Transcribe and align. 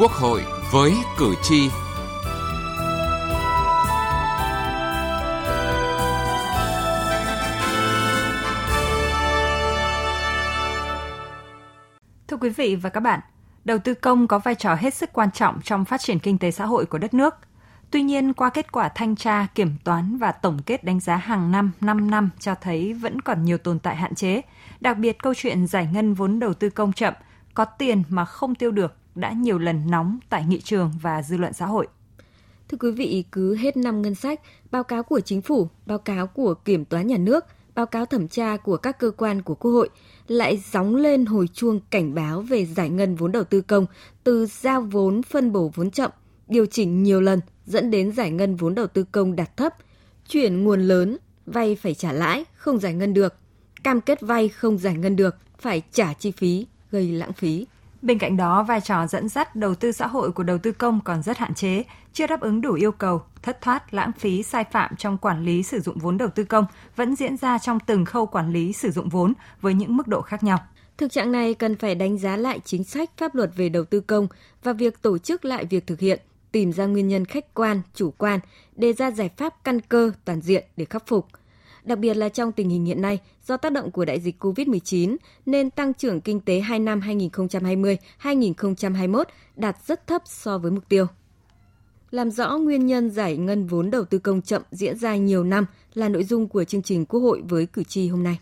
Quốc 0.00 0.12
hội 0.12 0.42
với 0.72 0.92
cử 1.18 1.34
tri. 1.42 1.68
Thưa 12.28 12.36
quý 12.40 12.50
vị 12.50 12.76
và 12.76 12.90
các 12.90 13.00
bạn, 13.00 13.20
đầu 13.64 13.78
tư 13.78 13.94
công 13.94 14.28
có 14.28 14.38
vai 14.38 14.54
trò 14.54 14.74
hết 14.74 14.94
sức 14.94 15.10
quan 15.12 15.30
trọng 15.30 15.60
trong 15.64 15.84
phát 15.84 16.00
triển 16.00 16.18
kinh 16.18 16.38
tế 16.38 16.50
xã 16.50 16.66
hội 16.66 16.86
của 16.86 16.98
đất 16.98 17.14
nước. 17.14 17.34
Tuy 17.90 18.02
nhiên, 18.02 18.32
qua 18.32 18.50
kết 18.50 18.72
quả 18.72 18.88
thanh 18.88 19.16
tra, 19.16 19.46
kiểm 19.54 19.76
toán 19.84 20.18
và 20.18 20.32
tổng 20.32 20.58
kết 20.66 20.84
đánh 20.84 21.00
giá 21.00 21.16
hàng 21.16 21.50
năm 21.50 21.72
5 21.80 22.10
năm 22.10 22.30
cho 22.38 22.54
thấy 22.54 22.92
vẫn 22.92 23.20
còn 23.20 23.44
nhiều 23.44 23.58
tồn 23.58 23.78
tại 23.78 23.96
hạn 23.96 24.14
chế, 24.14 24.42
đặc 24.80 24.98
biệt 24.98 25.18
câu 25.18 25.34
chuyện 25.36 25.66
giải 25.66 25.88
ngân 25.92 26.14
vốn 26.14 26.38
đầu 26.38 26.54
tư 26.54 26.70
công 26.70 26.92
chậm, 26.92 27.14
có 27.54 27.64
tiền 27.64 28.02
mà 28.08 28.24
không 28.24 28.54
tiêu 28.54 28.70
được 28.70 28.99
đã 29.14 29.32
nhiều 29.32 29.58
lần 29.58 29.90
nóng 29.90 30.18
tại 30.28 30.44
nghị 30.48 30.60
trường 30.60 30.92
và 31.02 31.22
dư 31.22 31.36
luận 31.36 31.52
xã 31.52 31.66
hội. 31.66 31.88
Thưa 32.68 32.78
quý 32.80 32.90
vị, 32.90 33.24
cứ 33.32 33.56
hết 33.56 33.76
năm 33.76 34.02
ngân 34.02 34.14
sách, 34.14 34.40
báo 34.70 34.84
cáo 34.84 35.02
của 35.02 35.20
chính 35.20 35.42
phủ, 35.42 35.68
báo 35.86 35.98
cáo 35.98 36.26
của 36.26 36.54
kiểm 36.54 36.84
toán 36.84 37.06
nhà 37.06 37.16
nước, 37.16 37.44
báo 37.74 37.86
cáo 37.86 38.06
thẩm 38.06 38.28
tra 38.28 38.56
của 38.56 38.76
các 38.76 38.98
cơ 38.98 39.10
quan 39.10 39.42
của 39.42 39.54
Quốc 39.54 39.70
hội 39.70 39.88
lại 40.26 40.62
gióng 40.72 40.96
lên 40.96 41.26
hồi 41.26 41.48
chuông 41.48 41.80
cảnh 41.90 42.14
báo 42.14 42.40
về 42.40 42.66
giải 42.66 42.90
ngân 42.90 43.14
vốn 43.14 43.32
đầu 43.32 43.44
tư 43.44 43.60
công 43.60 43.86
từ 44.24 44.46
giao 44.46 44.80
vốn 44.80 45.22
phân 45.22 45.52
bổ 45.52 45.70
vốn 45.74 45.90
chậm, 45.90 46.10
điều 46.48 46.66
chỉnh 46.66 47.02
nhiều 47.02 47.20
lần 47.20 47.40
dẫn 47.66 47.90
đến 47.90 48.12
giải 48.12 48.30
ngân 48.30 48.56
vốn 48.56 48.74
đầu 48.74 48.86
tư 48.86 49.04
công 49.12 49.36
đạt 49.36 49.56
thấp, 49.56 49.74
chuyển 50.28 50.64
nguồn 50.64 50.80
lớn, 50.80 51.16
vay 51.46 51.76
phải 51.76 51.94
trả 51.94 52.12
lãi, 52.12 52.44
không 52.56 52.78
giải 52.78 52.94
ngân 52.94 53.14
được, 53.14 53.34
cam 53.82 54.00
kết 54.00 54.20
vay 54.20 54.48
không 54.48 54.78
giải 54.78 54.94
ngân 54.94 55.16
được, 55.16 55.36
phải 55.58 55.82
trả 55.92 56.12
chi 56.12 56.30
phí, 56.30 56.66
gây 56.90 57.12
lãng 57.12 57.32
phí. 57.32 57.66
Bên 58.02 58.18
cạnh 58.18 58.36
đó, 58.36 58.62
vai 58.62 58.80
trò 58.80 59.06
dẫn 59.06 59.28
dắt 59.28 59.56
đầu 59.56 59.74
tư 59.74 59.92
xã 59.92 60.06
hội 60.06 60.32
của 60.32 60.42
đầu 60.42 60.58
tư 60.58 60.72
công 60.72 61.00
còn 61.04 61.22
rất 61.22 61.38
hạn 61.38 61.54
chế, 61.54 61.84
chưa 62.12 62.26
đáp 62.26 62.40
ứng 62.40 62.60
đủ 62.60 62.74
yêu 62.74 62.92
cầu, 62.92 63.22
thất 63.42 63.60
thoát, 63.60 63.94
lãng 63.94 64.12
phí, 64.18 64.42
sai 64.42 64.64
phạm 64.72 64.96
trong 64.96 65.18
quản 65.18 65.44
lý 65.44 65.62
sử 65.62 65.80
dụng 65.80 65.98
vốn 65.98 66.18
đầu 66.18 66.28
tư 66.28 66.44
công 66.44 66.64
vẫn 66.96 67.16
diễn 67.16 67.36
ra 67.36 67.58
trong 67.58 67.80
từng 67.80 68.04
khâu 68.04 68.26
quản 68.26 68.52
lý 68.52 68.72
sử 68.72 68.90
dụng 68.90 69.08
vốn 69.08 69.32
với 69.60 69.74
những 69.74 69.96
mức 69.96 70.08
độ 70.08 70.22
khác 70.22 70.42
nhau. 70.42 70.58
Thực 70.96 71.12
trạng 71.12 71.32
này 71.32 71.54
cần 71.54 71.76
phải 71.76 71.94
đánh 71.94 72.18
giá 72.18 72.36
lại 72.36 72.60
chính 72.64 72.84
sách 72.84 73.10
pháp 73.16 73.34
luật 73.34 73.50
về 73.56 73.68
đầu 73.68 73.84
tư 73.84 74.00
công 74.00 74.28
và 74.62 74.72
việc 74.72 75.02
tổ 75.02 75.18
chức 75.18 75.44
lại 75.44 75.64
việc 75.64 75.86
thực 75.86 76.00
hiện, 76.00 76.20
tìm 76.52 76.72
ra 76.72 76.86
nguyên 76.86 77.08
nhân 77.08 77.24
khách 77.24 77.54
quan, 77.54 77.82
chủ 77.94 78.10
quan, 78.18 78.40
đề 78.76 78.92
ra 78.92 79.10
giải 79.10 79.30
pháp 79.36 79.64
căn 79.64 79.80
cơ, 79.80 80.12
toàn 80.24 80.40
diện 80.40 80.64
để 80.76 80.84
khắc 80.84 81.06
phục– 81.06 81.26
Đặc 81.84 81.98
biệt 81.98 82.14
là 82.14 82.28
trong 82.28 82.52
tình 82.52 82.68
hình 82.68 82.84
hiện 82.84 83.02
nay, 83.02 83.18
do 83.46 83.56
tác 83.56 83.72
động 83.72 83.90
của 83.90 84.04
đại 84.04 84.20
dịch 84.20 84.44
COVID-19 84.44 85.16
nên 85.46 85.70
tăng 85.70 85.94
trưởng 85.94 86.20
kinh 86.20 86.40
tế 86.40 86.60
2 86.60 86.78
năm 86.78 87.00
2020-2021 87.00 89.24
đạt 89.56 89.76
rất 89.86 90.06
thấp 90.06 90.22
so 90.24 90.58
với 90.58 90.70
mục 90.70 90.88
tiêu. 90.88 91.06
Làm 92.10 92.30
rõ 92.30 92.58
nguyên 92.58 92.86
nhân 92.86 93.10
giải 93.10 93.36
ngân 93.36 93.66
vốn 93.66 93.90
đầu 93.90 94.04
tư 94.04 94.18
công 94.18 94.42
chậm 94.42 94.62
diễn 94.70 94.98
ra 94.98 95.16
nhiều 95.16 95.44
năm 95.44 95.66
là 95.94 96.08
nội 96.08 96.24
dung 96.24 96.48
của 96.48 96.64
chương 96.64 96.82
trình 96.82 97.06
Quốc 97.06 97.20
hội 97.20 97.42
với 97.48 97.66
cử 97.66 97.82
tri 97.82 98.08
hôm 98.08 98.22
nay. 98.22 98.38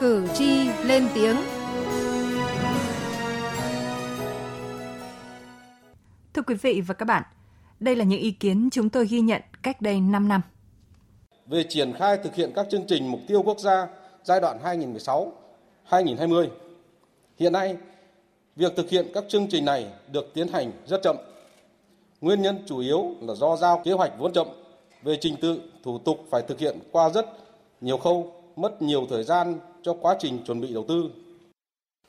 Cử 0.00 0.26
tri 0.34 0.68
lên 0.84 1.08
tiếng 1.14 1.36
Thưa 6.34 6.42
quý 6.42 6.54
vị 6.54 6.82
và 6.86 6.94
các 6.94 7.04
bạn, 7.04 7.22
đây 7.84 7.96
là 7.96 8.04
những 8.04 8.20
ý 8.20 8.30
kiến 8.30 8.68
chúng 8.72 8.90
tôi 8.90 9.06
ghi 9.06 9.20
nhận 9.20 9.42
cách 9.62 9.80
đây 9.80 10.00
5 10.00 10.28
năm. 10.28 10.40
Về 11.46 11.64
triển 11.68 11.92
khai 11.92 12.16
thực 12.16 12.34
hiện 12.34 12.52
các 12.54 12.66
chương 12.70 12.86
trình 12.88 13.10
mục 13.10 13.20
tiêu 13.26 13.42
quốc 13.42 13.58
gia 13.58 13.88
giai 14.24 14.40
đoạn 14.40 14.58
2016-2020, 15.90 16.48
hiện 17.38 17.52
nay 17.52 17.76
việc 18.56 18.76
thực 18.76 18.90
hiện 18.90 19.06
các 19.14 19.24
chương 19.28 19.46
trình 19.50 19.64
này 19.64 19.86
được 20.12 20.34
tiến 20.34 20.48
hành 20.48 20.72
rất 20.86 21.00
chậm. 21.02 21.16
Nguyên 22.20 22.42
nhân 22.42 22.62
chủ 22.66 22.78
yếu 22.78 23.14
là 23.20 23.34
do 23.34 23.56
giao 23.56 23.82
kế 23.84 23.92
hoạch 23.92 24.12
vốn 24.18 24.32
chậm, 24.32 24.46
về 25.02 25.16
trình 25.20 25.36
tự, 25.40 25.60
thủ 25.82 25.98
tục 25.98 26.18
phải 26.30 26.42
thực 26.42 26.58
hiện 26.58 26.78
qua 26.92 27.10
rất 27.10 27.26
nhiều 27.80 27.98
khâu, 27.98 28.32
mất 28.56 28.82
nhiều 28.82 29.06
thời 29.10 29.24
gian 29.24 29.58
cho 29.82 29.96
quá 30.00 30.16
trình 30.18 30.44
chuẩn 30.46 30.60
bị 30.60 30.74
đầu 30.74 30.84
tư. 30.88 31.10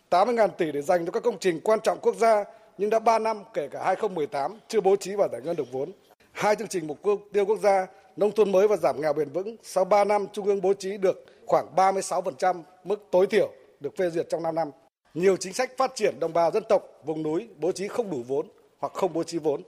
80.000 0.09 0.47
tỷ 0.47 0.72
để 0.72 0.81
dành 0.81 1.06
cho 1.06 1.12
các 1.12 1.24
công 1.24 1.40
trình 1.40 1.59
quan 1.64 1.80
trọng 1.84 2.00
quốc 2.02 2.16
gia 2.16 2.44
nhưng 2.78 2.90
đã 2.90 3.00
3 3.00 3.19
năm 3.19 3.44
kể 3.53 3.68
cả 3.68 3.84
2018 3.84 4.59
chưa 4.68 4.81
bố 4.81 4.96
trí 4.96 5.16
và 5.16 5.28
giải 5.31 5.41
ngân 5.41 5.56
được 5.56 5.72
vốn. 5.72 5.91
Hai 6.31 6.56
chương 6.56 6.68
trình 6.68 6.88
mục 6.88 7.00
tiêu 7.34 7.46
quốc 7.46 7.59
gia 7.59 7.88
nông 8.16 8.31
thôn 8.31 8.52
mới 8.52 8.68
và 8.68 8.78
giảm 8.78 9.02
nghèo 9.02 9.13
bền 9.13 9.30
vững 9.30 9.56
sau 9.63 9.86
3 9.86 10.03
năm 10.03 10.25
Trung 10.34 10.46
ương 10.46 10.62
bố 10.62 10.74
trí 10.74 10.97
được 10.97 11.25
khoảng 11.46 11.75
36% 11.75 12.62
mức 12.84 13.08
tối 13.12 13.28
thiểu 13.28 13.52
được 13.80 13.97
phê 13.97 14.09
duyệt 14.09 14.25
trong 14.30 14.44
5 14.44 14.56
năm. 14.56 14.72
Nhiều 15.14 15.38
chính 15.38 15.53
sách 15.53 15.72
phát 15.78 15.96
triển 15.96 16.19
đồng 16.19 16.34
bào 16.34 16.52
dân 16.52 16.64
tộc 16.69 16.84
vùng 17.03 17.24
núi 17.24 17.47
bố 17.58 17.72
trí 17.72 17.88
không 17.88 18.12
đủ 18.12 18.24
vốn 18.28 18.47
hoặc 18.78 18.94
không 18.94 19.14
bố 19.14 19.24
trí 19.24 19.38
vốn. 19.38 19.62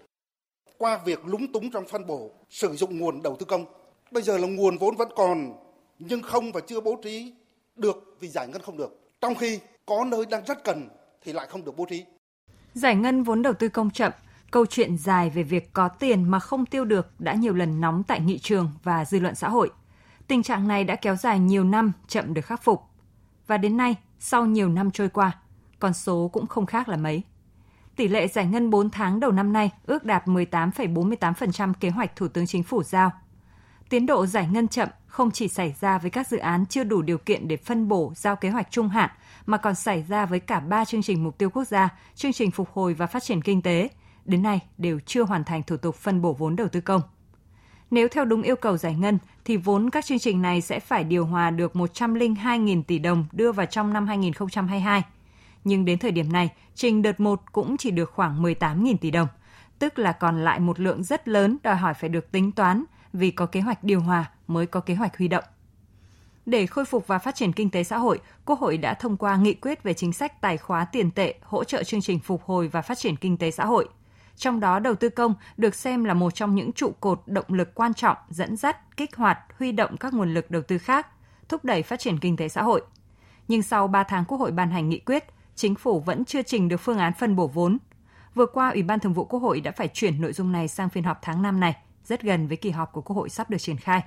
Qua 0.78 1.02
việc 1.06 1.20
lúng 1.26 1.52
túng 1.52 1.72
trong 1.72 1.86
phân 1.86 2.08
bổ, 2.08 2.32
sử 2.50 2.76
dụng 2.76 3.00
nguồn 3.00 3.22
đầu 3.24 3.36
tư 3.40 3.46
công, 3.46 3.66
bây 4.12 4.24
giờ 4.24 4.38
là 4.38 4.48
nguồn 4.48 4.78
vốn 4.78 4.96
vẫn 4.96 5.10
còn 5.16 5.54
nhưng 6.00 6.22
không 6.22 6.52
và 6.52 6.62
chưa 6.68 6.82
bố 6.82 6.96
trí 7.04 7.34
được 7.76 8.16
vì 8.20 8.28
giải 8.28 8.48
ngân 8.48 8.62
không 8.62 8.78
được. 8.78 9.00
Trong 9.22 9.36
khi 9.36 9.60
có 9.86 10.06
nơi 10.06 10.26
đang 10.26 10.46
rất 10.46 10.64
cần 10.64 10.90
thì 11.22 11.34
lại 11.34 11.48
không 11.48 11.66
được 11.66 11.78
bố 11.78 11.86
trí. 11.90 12.06
Giải 12.78 12.96
ngân 12.96 13.24
vốn 13.24 13.42
đầu 13.42 13.54
tư 13.54 13.70
công 13.70 13.90
chậm, 13.90 14.12
câu 14.52 14.66
chuyện 14.66 14.98
dài 14.98 15.30
về 15.30 15.44
việc 15.44 15.74
có 15.74 15.88
tiền 15.88 16.24
mà 16.24 16.40
không 16.40 16.66
tiêu 16.66 16.86
được 16.86 17.12
đã 17.20 17.34
nhiều 17.34 17.54
lần 17.54 17.82
nóng 17.82 18.04
tại 18.04 18.20
nghị 18.20 18.38
trường 18.38 18.72
và 18.84 19.06
dư 19.06 19.20
luận 19.20 19.36
xã 19.36 19.50
hội. 19.50 19.72
Tình 20.28 20.44
trạng 20.44 20.68
này 20.68 20.84
đã 20.84 20.96
kéo 20.96 21.16
dài 21.16 21.40
nhiều 21.40 21.64
năm 21.64 21.92
chậm 22.08 22.34
được 22.34 22.46
khắc 22.46 22.64
phục. 22.64 22.84
Và 23.48 23.58
đến 23.58 23.78
nay, 23.78 23.96
sau 24.20 24.46
nhiều 24.46 24.70
năm 24.70 24.92
trôi 24.92 25.10
qua, 25.10 25.32
con 25.80 25.94
số 25.94 26.30
cũng 26.34 26.48
không 26.48 26.66
khác 26.66 26.90
là 26.90 26.98
mấy. 26.98 27.24
Tỷ 27.96 28.08
lệ 28.08 28.28
giải 28.28 28.46
ngân 28.46 28.70
4 28.70 28.90
tháng 28.90 29.20
đầu 29.20 29.32
năm 29.32 29.54
nay 29.54 29.72
ước 29.86 30.04
đạt 30.04 30.26
18,48% 30.26 31.74
kế 31.80 31.90
hoạch 31.90 32.16
Thủ 32.16 32.28
tướng 32.28 32.48
Chính 32.48 32.64
phủ 32.64 32.84
giao. 32.84 33.12
Tiến 33.90 34.06
độ 34.06 34.26
giải 34.26 34.48
ngân 34.52 34.68
chậm 34.68 34.90
không 35.08 35.32
chỉ 35.32 35.48
xảy 35.48 35.76
ra 35.82 35.98
với 35.98 36.12
các 36.12 36.28
dự 36.28 36.38
án 36.38 36.66
chưa 36.66 36.84
đủ 36.84 37.02
điều 37.02 37.18
kiện 37.18 37.48
để 37.48 37.58
phân 37.58 37.88
bổ 37.88 38.14
giao 38.16 38.36
kế 38.36 38.50
hoạch 38.50 38.72
trung 38.72 38.90
hạn 38.90 39.10
mà 39.46 39.58
còn 39.58 39.76
xảy 39.76 40.04
ra 40.10 40.26
với 40.26 40.40
cả 40.40 40.60
ba 40.60 40.86
chương 40.86 41.02
trình 41.02 41.24
mục 41.24 41.38
tiêu 41.38 41.50
quốc 41.50 41.64
gia, 41.64 41.90
chương 42.16 42.34
trình 42.34 42.52
phục 42.52 42.70
hồi 42.74 42.94
và 42.94 43.08
phát 43.08 43.24
triển 43.24 43.42
kinh 43.42 43.62
tế, 43.62 43.90
đến 44.26 44.44
nay 44.44 44.60
đều 44.78 45.00
chưa 45.06 45.24
hoàn 45.24 45.44
thành 45.44 45.64
thủ 45.64 45.78
tục 45.78 45.96
phân 45.96 46.22
bổ 46.22 46.34
vốn 46.34 46.56
đầu 46.56 46.68
tư 46.68 46.82
công. 46.82 47.02
Nếu 47.92 48.08
theo 48.08 48.26
đúng 48.26 48.42
yêu 48.42 48.56
cầu 48.56 48.78
giải 48.78 48.96
ngân 48.96 49.18
thì 49.46 49.58
vốn 49.58 49.90
các 49.90 50.06
chương 50.06 50.20
trình 50.20 50.42
này 50.42 50.62
sẽ 50.62 50.80
phải 50.80 51.04
điều 51.04 51.26
hòa 51.26 51.52
được 51.52 51.74
102.000 51.74 52.84
tỷ 52.84 53.00
đồng 53.00 53.26
đưa 53.32 53.52
vào 53.52 53.66
trong 53.66 53.94
năm 53.94 54.08
2022. 54.08 55.04
Nhưng 55.64 55.86
đến 55.86 56.00
thời 56.00 56.12
điểm 56.12 56.32
này, 56.32 56.50
trình 56.76 57.02
đợt 57.02 57.20
1 57.20 57.42
cũng 57.52 57.78
chỉ 57.78 57.92
được 57.92 58.12
khoảng 58.12 58.44
18.000 58.44 58.98
tỷ 58.98 59.12
đồng, 59.12 59.28
tức 59.80 60.00
là 60.00 60.12
còn 60.12 60.44
lại 60.44 60.60
một 60.60 60.80
lượng 60.80 61.04
rất 61.04 61.28
lớn 61.28 61.58
đòi 61.64 61.76
hỏi 61.76 61.94
phải 61.94 62.10
được 62.10 62.32
tính 62.32 62.52
toán 62.52 62.84
vì 63.14 63.32
có 63.32 63.46
kế 63.46 63.62
hoạch 63.62 63.84
điều 63.84 64.00
hòa 64.00 64.32
mới 64.48 64.66
có 64.66 64.80
kế 64.80 64.96
hoạch 64.96 65.18
huy 65.18 65.28
động. 65.28 65.44
Để 66.46 66.66
khôi 66.66 66.86
phục 66.86 67.08
và 67.08 67.18
phát 67.18 67.36
triển 67.36 67.54
kinh 67.54 67.70
tế 67.70 67.84
xã 67.84 67.98
hội, 67.98 68.20
Quốc 68.46 68.60
hội 68.60 68.78
đã 68.78 68.94
thông 68.94 69.18
qua 69.18 69.36
nghị 69.36 69.54
quyết 69.54 69.84
về 69.84 69.94
chính 69.94 70.14
sách 70.14 70.42
tài 70.42 70.58
khóa 70.58 70.86
tiền 70.86 71.12
tệ 71.12 71.36
hỗ 71.44 71.64
trợ 71.64 71.84
chương 71.84 72.02
trình 72.02 72.20
phục 72.20 72.44
hồi 72.44 72.68
và 72.68 72.82
phát 72.82 72.98
triển 72.98 73.16
kinh 73.16 73.38
tế 73.38 73.52
xã 73.52 73.66
hội. 73.66 73.90
Trong 74.36 74.60
đó 74.60 74.80
đầu 74.80 74.96
tư 74.96 75.10
công 75.10 75.34
được 75.58 75.76
xem 75.76 76.04
là 76.04 76.14
một 76.14 76.36
trong 76.36 76.56
những 76.56 76.74
trụ 76.74 76.92
cột 77.00 77.22
động 77.26 77.46
lực 77.48 77.76
quan 77.76 77.94
trọng 77.94 78.18
dẫn 78.30 78.56
dắt, 78.58 78.98
kích 78.98 79.16
hoạt, 79.16 79.40
huy 79.60 79.72
động 79.72 79.98
các 79.98 80.14
nguồn 80.14 80.34
lực 80.34 80.52
đầu 80.52 80.62
tư 80.62 80.78
khác, 80.78 81.08
thúc 81.50 81.66
đẩy 81.66 81.84
phát 81.84 82.00
triển 82.00 82.20
kinh 82.20 82.38
tế 82.38 82.50
xã 82.50 82.62
hội. 82.64 82.82
Nhưng 83.48 83.62
sau 83.62 83.88
3 83.88 84.04
tháng 84.04 84.26
Quốc 84.26 84.38
hội 84.38 84.52
ban 84.52 84.72
hành 84.72 84.90
nghị 84.90 85.00
quyết, 85.00 85.24
chính 85.56 85.76
phủ 85.76 86.00
vẫn 86.00 86.26
chưa 86.26 86.42
trình 86.42 86.68
được 86.68 86.78
phương 86.78 86.98
án 86.98 87.14
phân 87.14 87.36
bổ 87.36 87.48
vốn. 87.48 87.78
Vừa 88.36 88.46
qua, 88.46 88.70
Ủy 88.70 88.84
ban 88.84 89.00
Thường 89.00 89.14
vụ 89.14 89.26
Quốc 89.26 89.40
hội 89.40 89.62
đã 89.62 89.72
phải 89.72 89.88
chuyển 89.88 90.22
nội 90.22 90.34
dung 90.34 90.52
này 90.52 90.68
sang 90.68 90.90
phiên 90.90 91.04
họp 91.04 91.20
tháng 91.22 91.42
5 91.42 91.60
này, 91.60 91.76
rất 92.08 92.22
gần 92.22 92.48
với 92.48 92.58
kỳ 92.58 92.70
họp 92.70 92.92
của 92.92 93.02
Quốc 93.02 93.16
hội 93.16 93.30
sắp 93.30 93.50
được 93.50 93.58
triển 93.58 93.78
khai. 93.78 94.02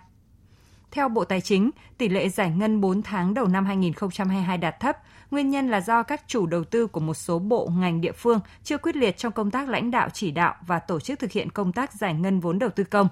Theo 0.91 1.09
Bộ 1.09 1.25
Tài 1.25 1.41
chính, 1.41 1.71
tỷ 1.99 2.09
lệ 2.09 2.29
giải 2.29 2.51
ngân 2.51 2.81
4 2.81 3.03
tháng 3.03 3.35
đầu 3.35 3.47
năm 3.47 3.65
2022 3.67 4.59
đạt 4.59 4.81
thấp, 4.81 4.97
nguyên 5.31 5.51
nhân 5.51 5.69
là 5.69 5.81
do 5.81 6.03
các 6.03 6.23
chủ 6.27 6.47
đầu 6.47 6.65
tư 6.65 6.87
của 6.87 7.01
một 7.01 7.15
số 7.15 7.39
bộ 7.39 7.71
ngành 7.79 8.01
địa 8.01 8.13
phương 8.13 8.41
chưa 8.65 8.79
quyết 8.79 8.97
liệt 8.97 9.17
trong 9.17 9.33
công 9.33 9.51
tác 9.51 9.69
lãnh 9.69 9.91
đạo 9.91 10.09
chỉ 10.13 10.31
đạo 10.31 10.55
và 10.67 10.79
tổ 10.79 11.01
chức 11.01 11.19
thực 11.19 11.33
hiện 11.33 11.51
công 11.51 11.73
tác 11.73 11.93
giải 11.93 12.15
ngân 12.15 12.41
vốn 12.41 12.59
đầu 12.59 12.71
tư 12.71 12.85
công. 12.85 13.09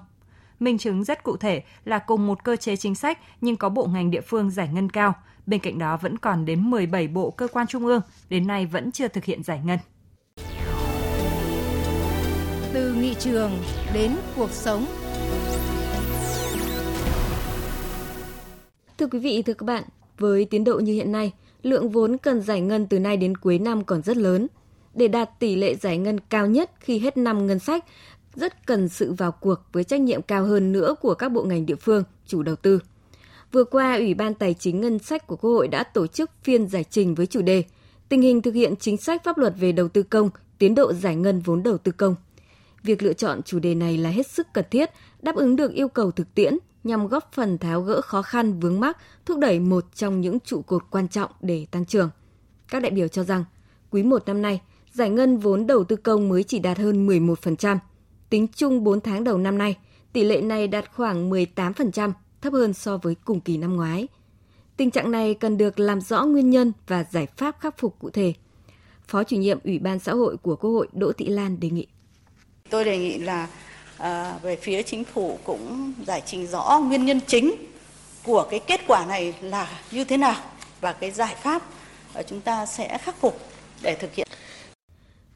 Minh 0.59 0.77
chứng 0.77 1.03
rất 1.03 1.23
cụ 1.23 1.37
thể 1.37 1.63
là 1.85 1.99
cùng 1.99 2.27
một 2.27 2.43
cơ 2.43 2.55
chế 2.55 2.75
chính 2.75 2.95
sách 2.95 3.19
nhưng 3.41 3.55
có 3.55 3.69
bộ 3.69 3.85
ngành 3.85 4.11
địa 4.11 4.21
phương 4.21 4.51
giải 4.51 4.69
ngân 4.73 4.89
cao, 4.89 5.13
bên 5.45 5.59
cạnh 5.59 5.79
đó 5.79 5.97
vẫn 5.97 6.17
còn 6.17 6.45
đến 6.45 6.69
17 6.69 7.07
bộ 7.07 7.31
cơ 7.31 7.47
quan 7.47 7.67
trung 7.67 7.85
ương 7.85 8.01
đến 8.29 8.47
nay 8.47 8.65
vẫn 8.65 8.91
chưa 8.91 9.07
thực 9.07 9.25
hiện 9.25 9.43
giải 9.43 9.61
ngân. 9.63 9.79
Từ 12.73 12.93
nghị 12.93 13.13
trường 13.19 13.51
đến 13.93 14.11
cuộc 14.35 14.51
sống 14.51 14.85
Thưa 18.97 19.07
quý 19.07 19.19
vị, 19.19 19.41
thưa 19.41 19.53
các 19.53 19.65
bạn, 19.65 19.83
với 20.17 20.45
tiến 20.45 20.63
độ 20.63 20.79
như 20.79 20.93
hiện 20.93 21.11
nay, 21.11 21.33
lượng 21.63 21.89
vốn 21.89 22.17
cần 22.17 22.41
giải 22.41 22.61
ngân 22.61 22.87
từ 22.87 22.99
nay 22.99 23.17
đến 23.17 23.37
cuối 23.37 23.59
năm 23.59 23.83
còn 23.83 24.01
rất 24.01 24.17
lớn. 24.17 24.47
Để 24.93 25.07
đạt 25.07 25.39
tỷ 25.39 25.55
lệ 25.55 25.75
giải 25.75 25.97
ngân 25.97 26.19
cao 26.19 26.47
nhất 26.47 26.71
khi 26.79 26.99
hết 26.99 27.17
năm 27.17 27.47
ngân 27.47 27.59
sách, 27.59 27.85
rất 28.35 28.67
cần 28.67 28.89
sự 28.89 29.13
vào 29.13 29.31
cuộc 29.31 29.59
với 29.73 29.83
trách 29.83 30.01
nhiệm 30.01 30.21
cao 30.21 30.45
hơn 30.45 30.71
nữa 30.71 30.95
của 31.01 31.13
các 31.13 31.29
bộ 31.29 31.43
ngành 31.43 31.65
địa 31.65 31.75
phương, 31.75 32.03
chủ 32.27 32.43
đầu 32.43 32.55
tư. 32.55 32.79
Vừa 33.51 33.63
qua, 33.63 33.95
Ủy 33.95 34.13
ban 34.13 34.33
Tài 34.33 34.53
chính 34.53 34.81
Ngân 34.81 34.99
sách 34.99 35.27
của 35.27 35.35
Quốc 35.35 35.51
hội 35.51 35.67
đã 35.67 35.83
tổ 35.83 36.07
chức 36.07 36.31
phiên 36.43 36.67
giải 36.67 36.85
trình 36.89 37.15
với 37.15 37.25
chủ 37.25 37.41
đề 37.41 37.63
Tình 38.09 38.21
hình 38.21 38.41
thực 38.41 38.53
hiện 38.53 38.75
chính 38.79 38.97
sách 38.97 39.23
pháp 39.23 39.37
luật 39.37 39.53
về 39.59 39.71
đầu 39.71 39.87
tư 39.87 40.03
công, 40.03 40.29
tiến 40.57 40.75
độ 40.75 40.93
giải 40.93 41.15
ngân 41.15 41.39
vốn 41.39 41.63
đầu 41.63 41.77
tư 41.77 41.91
công. 41.91 42.15
Việc 42.83 43.03
lựa 43.03 43.13
chọn 43.13 43.41
chủ 43.43 43.59
đề 43.59 43.75
này 43.75 43.97
là 43.97 44.09
hết 44.09 44.27
sức 44.27 44.47
cần 44.53 44.65
thiết, 44.71 44.89
đáp 45.21 45.35
ứng 45.35 45.55
được 45.55 45.73
yêu 45.73 45.87
cầu 45.87 46.11
thực 46.11 46.35
tiễn 46.35 46.57
nhằm 46.83 47.07
góp 47.07 47.31
phần 47.33 47.57
tháo 47.57 47.81
gỡ 47.81 48.01
khó 48.01 48.21
khăn 48.21 48.59
vướng 48.59 48.79
mắc, 48.79 48.97
thúc 49.25 49.39
đẩy 49.39 49.59
một 49.59 49.85
trong 49.95 50.21
những 50.21 50.39
trụ 50.39 50.61
cột 50.61 50.83
quan 50.91 51.07
trọng 51.07 51.31
để 51.41 51.65
tăng 51.71 51.85
trưởng. 51.85 52.09
Các 52.67 52.81
đại 52.81 52.91
biểu 52.91 53.07
cho 53.07 53.23
rằng, 53.23 53.43
quý 53.91 54.03
1 54.03 54.23
năm 54.25 54.41
nay, 54.41 54.61
giải 54.93 55.09
ngân 55.09 55.37
vốn 55.37 55.67
đầu 55.67 55.83
tư 55.83 55.95
công 55.95 56.29
mới 56.29 56.43
chỉ 56.43 56.59
đạt 56.59 56.77
hơn 56.77 57.07
11%. 57.07 57.77
Tính 58.29 58.47
chung 58.55 58.83
4 58.83 59.01
tháng 59.01 59.23
đầu 59.23 59.37
năm 59.37 59.57
nay, 59.57 59.77
tỷ 60.13 60.23
lệ 60.23 60.41
này 60.41 60.67
đạt 60.67 60.91
khoảng 60.93 61.29
18%, 61.29 62.11
thấp 62.41 62.53
hơn 62.53 62.73
so 62.73 62.97
với 62.97 63.15
cùng 63.15 63.39
kỳ 63.39 63.57
năm 63.57 63.75
ngoái. 63.75 64.07
Tình 64.77 64.91
trạng 64.91 65.11
này 65.11 65.33
cần 65.33 65.57
được 65.57 65.79
làm 65.79 66.01
rõ 66.01 66.25
nguyên 66.25 66.49
nhân 66.49 66.71
và 66.87 67.05
giải 67.11 67.27
pháp 67.37 67.55
khắc 67.59 67.77
phục 67.77 67.99
cụ 67.99 68.09
thể. 68.09 68.33
Phó 69.07 69.23
chủ 69.23 69.37
nhiệm 69.37 69.59
Ủy 69.63 69.79
ban 69.79 69.99
xã 69.99 70.13
hội 70.13 70.37
của 70.37 70.55
Quốc 70.55 70.71
hội 70.71 70.87
Đỗ 70.93 71.11
Thị 71.11 71.27
Lan 71.27 71.59
đề 71.59 71.69
nghị. 71.69 71.87
Tôi 72.69 72.85
đề 72.85 72.97
nghị 72.97 73.17
là 73.17 73.47
à, 73.97 74.39
về 74.41 74.55
phía 74.55 74.83
chính 74.83 75.03
phủ 75.03 75.39
cũng 75.43 75.93
giải 76.07 76.23
trình 76.25 76.47
rõ 76.47 76.79
nguyên 76.83 77.05
nhân 77.05 77.19
chính 77.27 77.51
của 78.23 78.47
cái 78.51 78.59
kết 78.59 78.81
quả 78.87 79.05
này 79.05 79.33
là 79.41 79.81
như 79.91 80.03
thế 80.03 80.17
nào 80.17 80.35
và 80.81 80.93
cái 80.93 81.11
giải 81.11 81.35
pháp 81.41 81.61
chúng 82.27 82.41
ta 82.41 82.65
sẽ 82.65 82.97
khắc 82.97 83.15
phục 83.15 83.39
để 83.81 83.95
thực 83.95 84.13
hiện. 84.13 84.27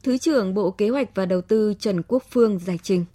Thứ 0.04 0.18
trưởng 0.18 0.54
Bộ 0.54 0.72
Kế 0.72 0.90
hoạch 0.90 1.08
và 1.16 1.26
Đầu 1.26 1.42
tư 1.42 1.74
Trần 1.80 2.02
Quốc 2.08 2.24
Phương 2.30 2.60
giải 2.60 2.80
trình. 2.84 3.06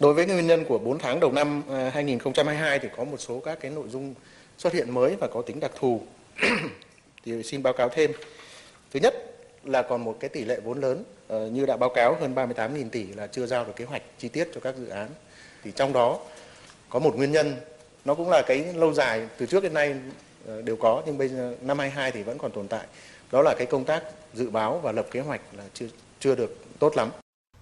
Đối 0.00 0.14
với 0.14 0.26
nguyên 0.26 0.46
nhân 0.46 0.64
của 0.64 0.78
4 0.78 0.98
tháng 0.98 1.20
đầu 1.20 1.32
năm 1.32 1.62
2022 1.92 2.78
thì 2.78 2.88
có 2.96 3.04
một 3.04 3.16
số 3.20 3.40
các 3.40 3.60
cái 3.60 3.70
nội 3.70 3.88
dung 3.88 4.14
xuất 4.58 4.72
hiện 4.72 4.94
mới 4.94 5.16
và 5.20 5.28
có 5.34 5.42
tính 5.42 5.60
đặc 5.60 5.70
thù. 5.78 6.00
thì 7.24 7.42
xin 7.42 7.62
báo 7.62 7.72
cáo 7.72 7.88
thêm. 7.88 8.12
Thứ 8.92 9.00
nhất 9.00 9.14
là 9.64 9.82
còn 9.82 10.04
một 10.04 10.16
cái 10.20 10.28
tỷ 10.28 10.44
lệ 10.44 10.60
vốn 10.64 10.80
lớn 10.80 11.04
Ờ, 11.30 11.46
như 11.46 11.66
đã 11.66 11.76
báo 11.76 11.90
cáo, 11.90 12.16
hơn 12.20 12.34
38.000 12.34 12.88
tỷ 12.90 13.06
là 13.06 13.26
chưa 13.26 13.46
giao 13.46 13.64
được 13.64 13.72
kế 13.76 13.84
hoạch 13.84 14.02
chi 14.18 14.28
tiết 14.28 14.48
cho 14.54 14.60
các 14.60 14.74
dự 14.76 14.88
án. 14.88 15.08
Thì 15.64 15.72
trong 15.76 15.92
đó 15.92 16.18
có 16.88 16.98
một 16.98 17.16
nguyên 17.16 17.32
nhân, 17.32 17.56
nó 18.04 18.14
cũng 18.14 18.28
là 18.30 18.42
cái 18.46 18.64
lâu 18.74 18.92
dài, 18.92 19.28
từ 19.38 19.46
trước 19.46 19.62
đến 19.62 19.74
nay 19.74 19.94
ờ, 20.46 20.62
đều 20.62 20.76
có, 20.76 21.02
nhưng 21.06 21.18
bây 21.18 21.28
giờ, 21.28 21.54
năm 21.62 21.78
22 21.78 22.12
thì 22.12 22.22
vẫn 22.22 22.38
còn 22.38 22.50
tồn 22.50 22.68
tại. 22.68 22.86
Đó 23.32 23.42
là 23.42 23.54
cái 23.58 23.66
công 23.66 23.84
tác 23.84 24.02
dự 24.34 24.50
báo 24.50 24.80
và 24.82 24.92
lập 24.92 25.06
kế 25.10 25.20
hoạch 25.20 25.40
là 25.56 25.64
chưa 25.74 25.86
chưa 26.20 26.34
được 26.34 26.56
tốt 26.78 26.96
lắm. 26.96 27.08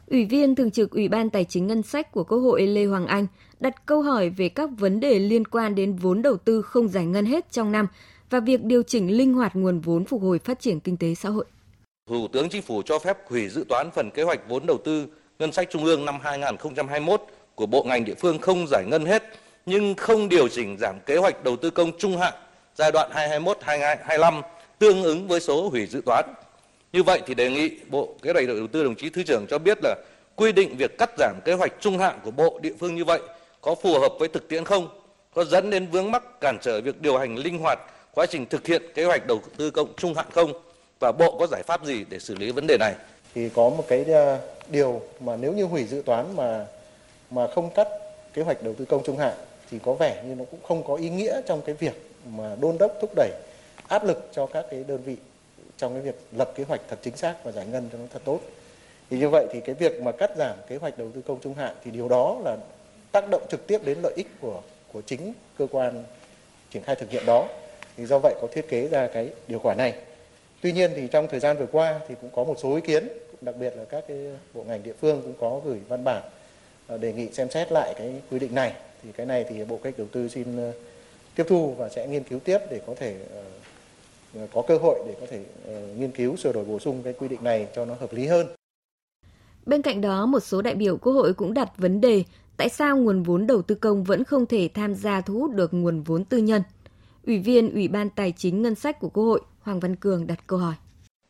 Ủy 0.06 0.24
viên 0.24 0.54
Thường 0.54 0.70
trực 0.70 0.90
Ủy 0.90 1.08
ban 1.08 1.30
Tài 1.30 1.44
chính 1.44 1.66
Ngân 1.66 1.82
sách 1.82 2.12
của 2.12 2.24
Quốc 2.24 2.38
hội 2.38 2.66
Lê 2.66 2.84
Hoàng 2.84 3.06
Anh 3.06 3.26
đặt 3.60 3.86
câu 3.86 4.02
hỏi 4.02 4.30
về 4.30 4.48
các 4.48 4.70
vấn 4.78 5.00
đề 5.00 5.18
liên 5.18 5.44
quan 5.44 5.74
đến 5.74 5.96
vốn 5.96 6.22
đầu 6.22 6.36
tư 6.36 6.62
không 6.62 6.88
giải 6.88 7.06
ngân 7.06 7.26
hết 7.26 7.52
trong 7.52 7.72
năm 7.72 7.86
và 8.30 8.40
việc 8.40 8.64
điều 8.64 8.82
chỉnh 8.82 9.16
linh 9.16 9.34
hoạt 9.34 9.56
nguồn 9.56 9.80
vốn 9.80 10.04
phục 10.04 10.22
hồi 10.22 10.38
phát 10.38 10.60
triển 10.60 10.80
kinh 10.80 10.96
tế 10.96 11.14
xã 11.14 11.28
hội. 11.28 11.44
Thủ 12.08 12.28
tướng 12.28 12.48
Chính 12.48 12.62
phủ 12.62 12.82
cho 12.82 12.98
phép 12.98 13.16
hủy 13.28 13.48
dự 13.48 13.64
toán 13.68 13.90
phần 13.90 14.10
kế 14.10 14.22
hoạch 14.22 14.40
vốn 14.48 14.66
đầu 14.66 14.78
tư 14.84 15.06
ngân 15.38 15.52
sách 15.52 15.68
trung 15.70 15.84
ương 15.84 16.04
năm 16.04 16.18
2021 16.22 17.22
của 17.54 17.66
bộ 17.66 17.82
ngành 17.82 18.04
địa 18.04 18.14
phương 18.14 18.38
không 18.38 18.66
giải 18.70 18.84
ngân 18.86 19.06
hết, 19.06 19.22
nhưng 19.66 19.94
không 19.94 20.28
điều 20.28 20.48
chỉnh 20.48 20.76
giảm 20.80 21.00
kế 21.06 21.16
hoạch 21.16 21.44
đầu 21.44 21.56
tư 21.56 21.70
công 21.70 21.98
trung 21.98 22.18
hạn 22.18 22.34
giai 22.74 22.92
đoạn 22.92 23.10
2021-2025 23.14 24.42
tương 24.78 25.02
ứng 25.02 25.28
với 25.28 25.40
số 25.40 25.68
hủy 25.68 25.86
dự 25.86 26.02
toán. 26.06 26.24
Như 26.92 27.02
vậy 27.02 27.20
thì 27.26 27.34
đề 27.34 27.50
nghị 27.50 27.70
Bộ 27.88 28.14
Kế 28.22 28.32
hoạch 28.32 28.46
đầu 28.46 28.66
tư 28.72 28.84
đồng 28.84 28.94
chí 28.94 29.10
Thứ 29.10 29.22
trưởng 29.22 29.46
cho 29.50 29.58
biết 29.58 29.78
là 29.82 29.96
quy 30.36 30.52
định 30.52 30.76
việc 30.76 30.98
cắt 30.98 31.10
giảm 31.18 31.34
kế 31.44 31.52
hoạch 31.52 31.72
trung 31.80 31.98
hạn 31.98 32.18
của 32.24 32.30
bộ 32.30 32.58
địa 32.62 32.72
phương 32.80 32.94
như 32.94 33.04
vậy 33.04 33.20
có 33.60 33.74
phù 33.74 33.98
hợp 33.98 34.12
với 34.18 34.28
thực 34.28 34.48
tiễn 34.48 34.64
không? 34.64 34.88
Có 35.34 35.44
dẫn 35.44 35.70
đến 35.70 35.86
vướng 35.86 36.10
mắc 36.10 36.40
cản 36.40 36.58
trở 36.62 36.80
việc 36.80 37.00
điều 37.00 37.18
hành 37.18 37.36
linh 37.36 37.58
hoạt 37.58 37.78
quá 38.14 38.26
trình 38.26 38.46
thực 38.46 38.66
hiện 38.66 38.82
kế 38.94 39.04
hoạch 39.04 39.26
đầu 39.26 39.42
tư 39.56 39.70
công 39.70 39.88
trung 39.96 40.14
hạn 40.14 40.26
không? 40.32 40.52
Và 41.00 41.12
Bộ 41.12 41.36
có 41.38 41.46
giải 41.46 41.62
pháp 41.62 41.84
gì 41.84 42.04
để 42.10 42.18
xử 42.18 42.34
lý 42.34 42.50
vấn 42.50 42.66
đề 42.66 42.76
này? 42.80 42.94
Thì 43.34 43.48
có 43.48 43.70
một 43.70 43.84
cái 43.88 44.04
ờ, 44.04 44.38
điều 44.68 45.02
mà 45.20 45.36
nếu 45.36 45.52
như 45.52 45.64
hủy 45.64 45.84
dự 45.84 46.02
toán 46.06 46.36
mà 46.36 46.66
mà 47.30 47.46
không 47.46 47.70
cắt 47.70 47.88
kế 48.34 48.42
hoạch 48.42 48.62
đầu 48.62 48.74
tư 48.74 48.84
công 48.84 49.02
trung 49.04 49.16
hạn 49.16 49.34
thì 49.70 49.78
có 49.84 49.94
vẻ 49.94 50.22
như 50.26 50.34
nó 50.34 50.44
cũng 50.50 50.60
không 50.68 50.82
có 50.82 50.94
ý 50.94 51.10
nghĩa 51.10 51.40
trong 51.46 51.62
cái 51.62 51.74
việc 51.74 52.10
mà 52.26 52.56
đôn 52.60 52.78
đốc 52.78 52.92
thúc 53.00 53.10
đẩy 53.16 53.30
áp 53.88 54.04
lực 54.04 54.28
cho 54.32 54.46
các 54.46 54.66
cái 54.70 54.84
đơn 54.88 55.02
vị 55.04 55.16
trong 55.76 55.92
cái 55.92 56.02
việc 56.02 56.20
lập 56.32 56.52
kế 56.54 56.64
hoạch 56.64 56.80
thật 56.88 56.98
chính 57.02 57.16
xác 57.16 57.44
và 57.44 57.52
giải 57.52 57.66
ngân 57.66 57.88
cho 57.92 57.98
nó 57.98 58.04
thật 58.12 58.22
tốt. 58.24 58.40
Thì 59.10 59.18
như 59.18 59.28
vậy 59.28 59.46
thì 59.52 59.60
cái 59.60 59.74
việc 59.74 60.02
mà 60.02 60.12
cắt 60.12 60.30
giảm 60.36 60.56
kế 60.68 60.76
hoạch 60.76 60.98
đầu 60.98 61.10
tư 61.14 61.22
công 61.26 61.40
trung 61.40 61.54
hạn 61.54 61.74
thì 61.84 61.90
điều 61.90 62.08
đó 62.08 62.36
là 62.44 62.56
tác 63.12 63.30
động 63.30 63.42
trực 63.50 63.66
tiếp 63.66 63.84
đến 63.84 63.98
lợi 64.02 64.12
ích 64.16 64.28
của 64.40 64.62
của 64.92 65.02
chính 65.06 65.32
cơ 65.58 65.66
quan 65.70 66.04
triển 66.70 66.82
khai 66.82 66.96
thực 66.96 67.10
hiện 67.10 67.26
đó. 67.26 67.48
Thì 67.96 68.06
do 68.06 68.18
vậy 68.18 68.34
có 68.40 68.48
thiết 68.52 68.68
kế 68.68 68.88
ra 68.88 69.08
cái 69.14 69.28
điều 69.48 69.58
khoản 69.58 69.76
này. 69.78 69.94
Tuy 70.60 70.72
nhiên 70.72 70.90
thì 70.96 71.08
trong 71.10 71.28
thời 71.30 71.40
gian 71.40 71.58
vừa 71.58 71.66
qua 71.72 72.00
thì 72.08 72.14
cũng 72.20 72.30
có 72.34 72.44
một 72.44 72.54
số 72.58 72.74
ý 72.74 72.80
kiến, 72.80 73.08
đặc 73.40 73.54
biệt 73.60 73.74
là 73.76 73.84
các 73.84 74.04
cái 74.08 74.16
bộ 74.54 74.64
ngành 74.64 74.82
địa 74.82 74.92
phương 75.00 75.22
cũng 75.22 75.34
có 75.40 75.60
gửi 75.64 75.78
văn 75.88 76.04
bản 76.04 76.22
ờ, 76.86 76.98
đề 76.98 77.12
nghị 77.12 77.32
xem 77.32 77.50
xét 77.50 77.72
lại 77.72 77.94
cái 77.98 78.14
quy 78.30 78.38
định 78.38 78.54
này. 78.54 78.72
Thì 79.02 79.12
cái 79.12 79.26
này 79.26 79.44
thì 79.48 79.64
Bộ 79.64 79.80
Cách 79.82 79.94
Đầu 79.98 80.06
tư 80.12 80.28
xin 80.28 80.56
ờ, 80.56 80.72
tiếp 81.34 81.44
thu 81.48 81.74
và 81.78 81.88
sẽ 81.88 82.06
nghiên 82.06 82.22
cứu 82.22 82.38
tiếp 82.38 82.58
để 82.70 82.80
có 82.86 82.94
thể 82.96 83.16
ờ, 84.34 84.46
có 84.52 84.62
cơ 84.62 84.76
hội 84.76 84.98
để 85.06 85.14
có 85.20 85.26
thể 85.30 85.40
nghiên 85.96 86.10
cứu 86.10 86.36
sửa 86.36 86.52
đổi 86.52 86.64
bổ 86.64 86.78
sung 86.78 87.02
cái 87.04 87.12
quy 87.12 87.28
định 87.28 87.44
này 87.44 87.66
cho 87.74 87.84
nó 87.84 87.94
hợp 87.94 88.12
lý 88.12 88.26
hơn. 88.26 88.46
Bên 89.66 89.82
cạnh 89.82 90.00
đó, 90.00 90.26
một 90.26 90.40
số 90.40 90.62
đại 90.62 90.74
biểu 90.74 90.96
Quốc 90.96 91.12
hội 91.12 91.34
cũng 91.34 91.54
đặt 91.54 91.68
vấn 91.76 92.00
đề 92.00 92.24
tại 92.56 92.68
sao 92.68 92.96
nguồn 92.96 93.22
vốn 93.22 93.46
đầu 93.46 93.62
tư 93.62 93.74
công 93.74 94.04
vẫn 94.04 94.24
không 94.24 94.46
thể 94.46 94.68
tham 94.74 94.94
gia 94.94 95.20
thu 95.20 95.34
hút 95.34 95.50
được 95.50 95.74
nguồn 95.74 96.02
vốn 96.02 96.24
tư 96.24 96.38
nhân. 96.38 96.62
Ủy 97.26 97.38
viên 97.38 97.72
Ủy 97.72 97.88
ban 97.88 98.10
Tài 98.10 98.32
chính 98.36 98.62
Ngân 98.62 98.74
sách 98.74 99.00
của 99.00 99.08
Quốc 99.08 99.24
hội 99.24 99.40
Hoàng 99.62 99.80
Văn 99.80 99.96
Cường 99.96 100.26
đặt 100.26 100.38
câu 100.46 100.58
hỏi. 100.58 100.74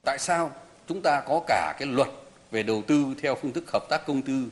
Tại 0.04 0.18
sao 0.18 0.50
chúng 0.88 1.02
ta 1.02 1.20
có 1.20 1.40
cả 1.46 1.74
cái 1.78 1.88
luật 1.88 2.08
về 2.50 2.62
đầu 2.62 2.82
tư 2.86 3.04
theo 3.22 3.34
phương 3.34 3.52
thức 3.52 3.64
hợp 3.72 3.82
tác 3.88 4.06
công 4.06 4.22
tư 4.22 4.44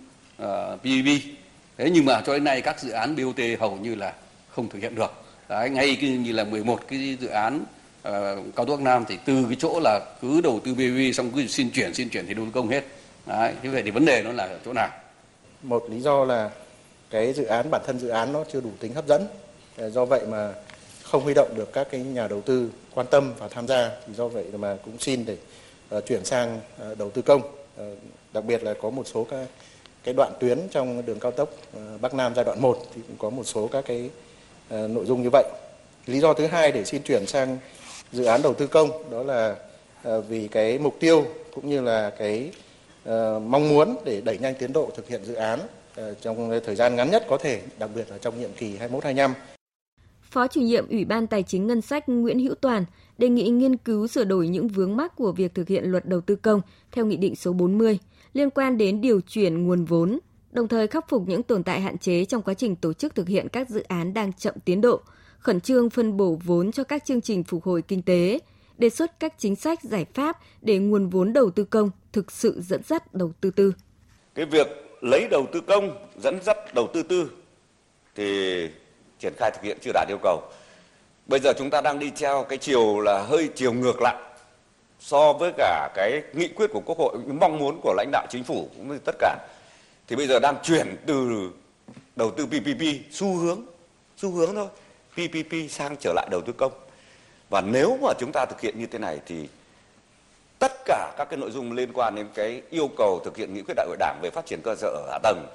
uh, 0.43 0.81
PPP 0.81 1.37
thế 1.77 1.91
nhưng 1.91 2.05
mà 2.05 2.23
cho 2.27 2.33
đến 2.33 2.45
nay 2.45 2.61
các 2.61 2.81
dự 2.81 2.91
án 2.91 3.17
BOT 3.17 3.61
hầu 3.61 3.77
như 3.77 3.95
là 3.95 4.13
không 4.51 4.69
thực 4.69 4.79
hiện 4.79 4.95
được. 4.95 5.13
Đấy 5.49 5.71
ngay 5.71 5.97
như 5.97 6.33
là 6.33 6.45
11 6.45 6.81
cái 6.89 7.17
dự 7.21 7.29
án 7.29 7.65
uh, 8.09 8.13
cao 8.57 8.67
tốc 8.67 8.81
Nam 8.81 9.05
thì 9.09 9.19
từ 9.25 9.45
cái 9.49 9.57
chỗ 9.59 9.81
là 9.85 10.01
cứ 10.21 10.41
đầu 10.41 10.61
tư 10.65 10.75
PPP 10.75 11.15
xong 11.15 11.31
cứ 11.31 11.47
xin 11.47 11.71
chuyển 11.71 11.95
xin 11.95 12.09
chuyển 12.09 12.27
thì 12.27 12.35
đầu 12.35 12.45
tư 12.45 12.51
công 12.55 12.69
hết. 12.69 12.85
Đấy 13.27 13.55
như 13.63 13.71
vậy 13.71 13.83
thì 13.83 13.91
vấn 13.91 14.05
đề 14.05 14.23
nó 14.23 14.33
là 14.33 14.45
ở 14.45 14.59
chỗ 14.65 14.73
nào? 14.73 14.89
Một 15.63 15.85
lý 15.91 16.01
do 16.01 16.25
là 16.25 16.51
cái 17.11 17.33
dự 17.33 17.45
án 17.45 17.71
bản 17.71 17.83
thân 17.87 17.99
dự 17.99 18.09
án 18.09 18.33
nó 18.33 18.45
chưa 18.53 18.61
đủ 18.61 18.71
tính 18.81 18.95
hấp 18.95 19.07
dẫn. 19.07 19.27
Do 19.79 20.05
vậy 20.05 20.27
mà 20.29 20.53
không 21.11 21.23
huy 21.23 21.35
động 21.35 21.55
được 21.57 21.73
các 21.73 21.89
cái 21.91 22.01
nhà 22.01 22.29
đầu 22.29 22.41
tư 22.41 22.71
quan 22.95 23.07
tâm 23.11 23.33
và 23.39 23.49
tham 23.49 23.67
gia 23.67 23.91
thì 24.07 24.15
do 24.15 24.29
vậy 24.29 24.45
mà 24.57 24.77
cũng 24.85 24.99
xin 24.99 25.25
để 25.27 25.37
uh, 25.97 26.07
chuyển 26.07 26.25
sang 26.25 26.61
uh, 26.91 26.99
đầu 26.99 27.11
tư 27.11 27.23
công. 27.23 27.43
Uh, 27.43 27.99
đặc 28.33 28.45
biệt 28.45 28.63
là 28.63 28.75
có 28.83 28.91
một 28.91 29.07
số 29.07 29.27
các 29.31 29.47
cái 30.05 30.15
đoạn 30.17 30.33
tuyến 30.41 30.59
trong 30.71 31.07
đường 31.07 31.21
cao 31.21 31.31
tốc 31.33 31.49
uh, 31.77 32.01
Bắc 32.01 32.15
Nam 32.15 32.33
giai 32.35 32.45
đoạn 32.45 32.61
1 32.61 32.79
thì 32.95 33.03
cũng 33.09 33.17
có 33.19 33.31
một 33.31 33.45
số 33.45 33.69
các 33.73 33.85
cái 33.87 34.11
uh, 34.75 34.91
nội 34.91 35.05
dung 35.07 35.23
như 35.23 35.29
vậy. 35.33 35.45
Lý 36.07 36.21
do 36.21 36.33
thứ 36.33 36.47
hai 36.47 36.73
để 36.73 36.85
xin 36.85 37.03
chuyển 37.03 37.27
sang 37.27 37.59
dự 38.13 38.25
án 38.25 38.43
đầu 38.43 38.55
tư 38.55 38.67
công 38.67 39.11
đó 39.11 39.23
là 39.23 39.57
uh, 40.09 40.25
vì 40.29 40.49
cái 40.49 40.79
mục 40.79 40.97
tiêu 41.01 41.27
cũng 41.55 41.69
như 41.69 41.81
là 41.81 42.11
cái 42.11 42.51
uh, 43.09 43.13
mong 43.43 43.69
muốn 43.69 43.97
để 44.05 44.21
đẩy 44.21 44.39
nhanh 44.39 44.55
tiến 44.55 44.73
độ 44.73 44.91
thực 44.97 45.09
hiện 45.09 45.25
dự 45.25 45.35
án 45.35 45.61
uh, 46.01 46.05
trong 46.21 46.61
thời 46.67 46.77
gian 46.77 46.97
ngắn 46.97 47.11
nhất 47.11 47.25
có 47.29 47.39
thể 47.39 47.61
đặc 47.79 47.91
biệt 47.95 48.11
là 48.11 48.19
trong 48.19 48.41
nhiệm 48.41 48.53
kỳ 48.53 48.77
21 48.77 49.05
25 49.05 49.35
Phó 50.37 50.47
chủ 50.47 50.61
nhiệm 50.61 50.89
Ủy 50.89 51.05
ban 51.05 51.27
Tài 51.27 51.43
chính 51.43 51.67
Ngân 51.67 51.81
sách 51.81 52.09
Nguyễn 52.09 52.39
Hữu 52.39 52.55
Toàn 52.55 52.85
đề 53.19 53.29
nghị 53.29 53.49
nghiên 53.49 53.77
cứu 53.77 54.07
sửa 54.07 54.25
đổi 54.25 54.49
những 54.49 54.69
vướng 54.69 54.97
mắc 54.97 55.17
của 55.17 55.33
việc 55.33 55.55
thực 55.55 55.69
hiện 55.69 55.85
luật 55.85 56.07
đầu 56.07 56.21
tư 56.21 56.37
công 56.37 56.61
theo 56.93 57.07
Nghị 57.07 57.17
định 57.17 57.37
số 57.37 57.53
40 57.53 57.99
liên 58.33 58.51
quan 58.51 58.79
đến 58.79 59.01
điều 59.01 59.21
chuyển 59.21 59.65
nguồn 59.65 59.85
vốn, 59.85 60.19
đồng 60.53 60.69
thời 60.69 60.87
khắc 60.87 61.09
phục 61.09 61.29
những 61.29 61.43
tồn 61.43 61.63
tại 61.63 61.81
hạn 61.81 61.99
chế 61.99 62.25
trong 62.25 62.43
quá 62.43 62.55
trình 62.55 62.77
tổ 62.77 62.93
chức 62.93 63.15
thực 63.15 63.29
hiện 63.29 63.49
các 63.49 63.71
dự 63.71 63.81
án 63.81 64.15
đang 64.15 64.33
chậm 64.33 64.55
tiến 64.65 64.81
độ, 64.81 65.01
khẩn 65.39 65.61
trương 65.61 65.91
phân 65.91 66.17
bổ 66.17 66.39
vốn 66.45 66.73
cho 66.73 66.85
các 66.85 67.05
chương 67.05 67.21
trình 67.21 67.45
phục 67.45 67.65
hồi 67.65 67.83
kinh 67.83 68.03
tế, 68.03 68.39
đề 68.79 68.89
xuất 68.89 69.21
các 69.21 69.35
chính 69.39 69.57
sách 69.57 69.83
giải 69.83 70.07
pháp 70.15 70.39
để 70.63 70.79
nguồn 70.79 71.09
vốn 71.09 71.33
đầu 71.33 71.51
tư 71.51 71.65
công 71.65 71.91
thực 72.13 72.33
sự 72.33 72.61
dẫn 72.61 72.83
dắt 72.83 73.15
đầu 73.15 73.33
tư 73.41 73.51
tư. 73.51 73.73
Cái 74.35 74.47
việc 74.47 74.67
lấy 75.01 75.29
đầu 75.31 75.47
tư 75.53 75.61
công 75.61 75.97
dẫn 76.23 76.39
dắt 76.43 76.57
đầu 76.75 76.89
tư 76.95 77.03
tư 77.03 77.31
thì 78.15 78.69
triển 79.21 79.33
khai 79.39 79.51
thực 79.51 79.63
hiện 79.63 79.79
chưa 79.83 79.91
đạt 79.95 80.09
yêu 80.09 80.19
cầu. 80.23 80.43
Bây 81.27 81.41
giờ 81.41 81.53
chúng 81.59 81.71
ta 81.71 81.81
đang 81.81 81.99
đi 81.99 82.11
theo 82.17 82.47
cái 82.49 82.59
chiều 82.59 83.01
là 83.01 83.23
hơi 83.23 83.49
chiều 83.55 83.73
ngược 83.73 84.03
lại 84.03 84.17
so 85.01 85.33
với 85.33 85.53
cả 85.57 85.89
cái 85.95 86.23
nghị 86.33 86.49
quyết 86.49 86.71
của 86.73 86.81
Quốc 86.87 86.99
hội, 86.99 87.17
mong 87.41 87.59
muốn 87.59 87.81
của 87.83 87.95
lãnh 87.97 88.11
đạo 88.13 88.27
chính 88.31 88.45
phủ 88.45 88.69
cũng 88.77 88.89
như 88.89 88.99
tất 89.05 89.15
cả. 89.19 89.39
Thì 90.09 90.17
bây 90.17 90.27
giờ 90.27 90.39
đang 90.39 90.57
chuyển 90.63 90.97
từ 91.07 91.51
đầu 92.17 92.31
tư 92.31 92.47
PPP 92.47 93.13
xu 93.13 93.37
hướng, 93.37 93.61
xu 94.17 94.31
hướng 94.31 94.55
thôi, 94.55 94.67
PPP 95.13 95.71
sang 95.71 95.97
trở 96.01 96.13
lại 96.13 96.29
đầu 96.31 96.41
tư 96.47 96.53
công. 96.57 96.73
Và 97.51 97.61
nếu 97.61 97.99
mà 98.03 98.13
chúng 98.19 98.31
ta 98.33 98.47
thực 98.47 98.61
hiện 98.61 98.79
như 98.79 98.87
thế 98.87 98.99
này 98.99 99.19
thì 99.27 99.49
tất 100.59 100.73
cả 100.85 101.13
các 101.19 101.25
cái 101.31 101.37
nội 101.37 101.51
dung 101.51 101.73
liên 101.73 101.93
quan 101.93 102.15
đến 102.15 102.29
cái 102.35 102.63
yêu 102.71 102.91
cầu 102.99 103.21
thực 103.25 103.37
hiện 103.37 103.55
nghị 103.55 103.63
quyết 103.63 103.75
đại 103.77 103.87
hội 103.87 103.97
đảng 103.99 104.19
về 104.23 104.31
phát 104.31 104.47
triển 104.47 104.61
cơ 104.65 104.75
sở 104.75 105.07
hạ 105.11 105.19
tầng 105.23 105.47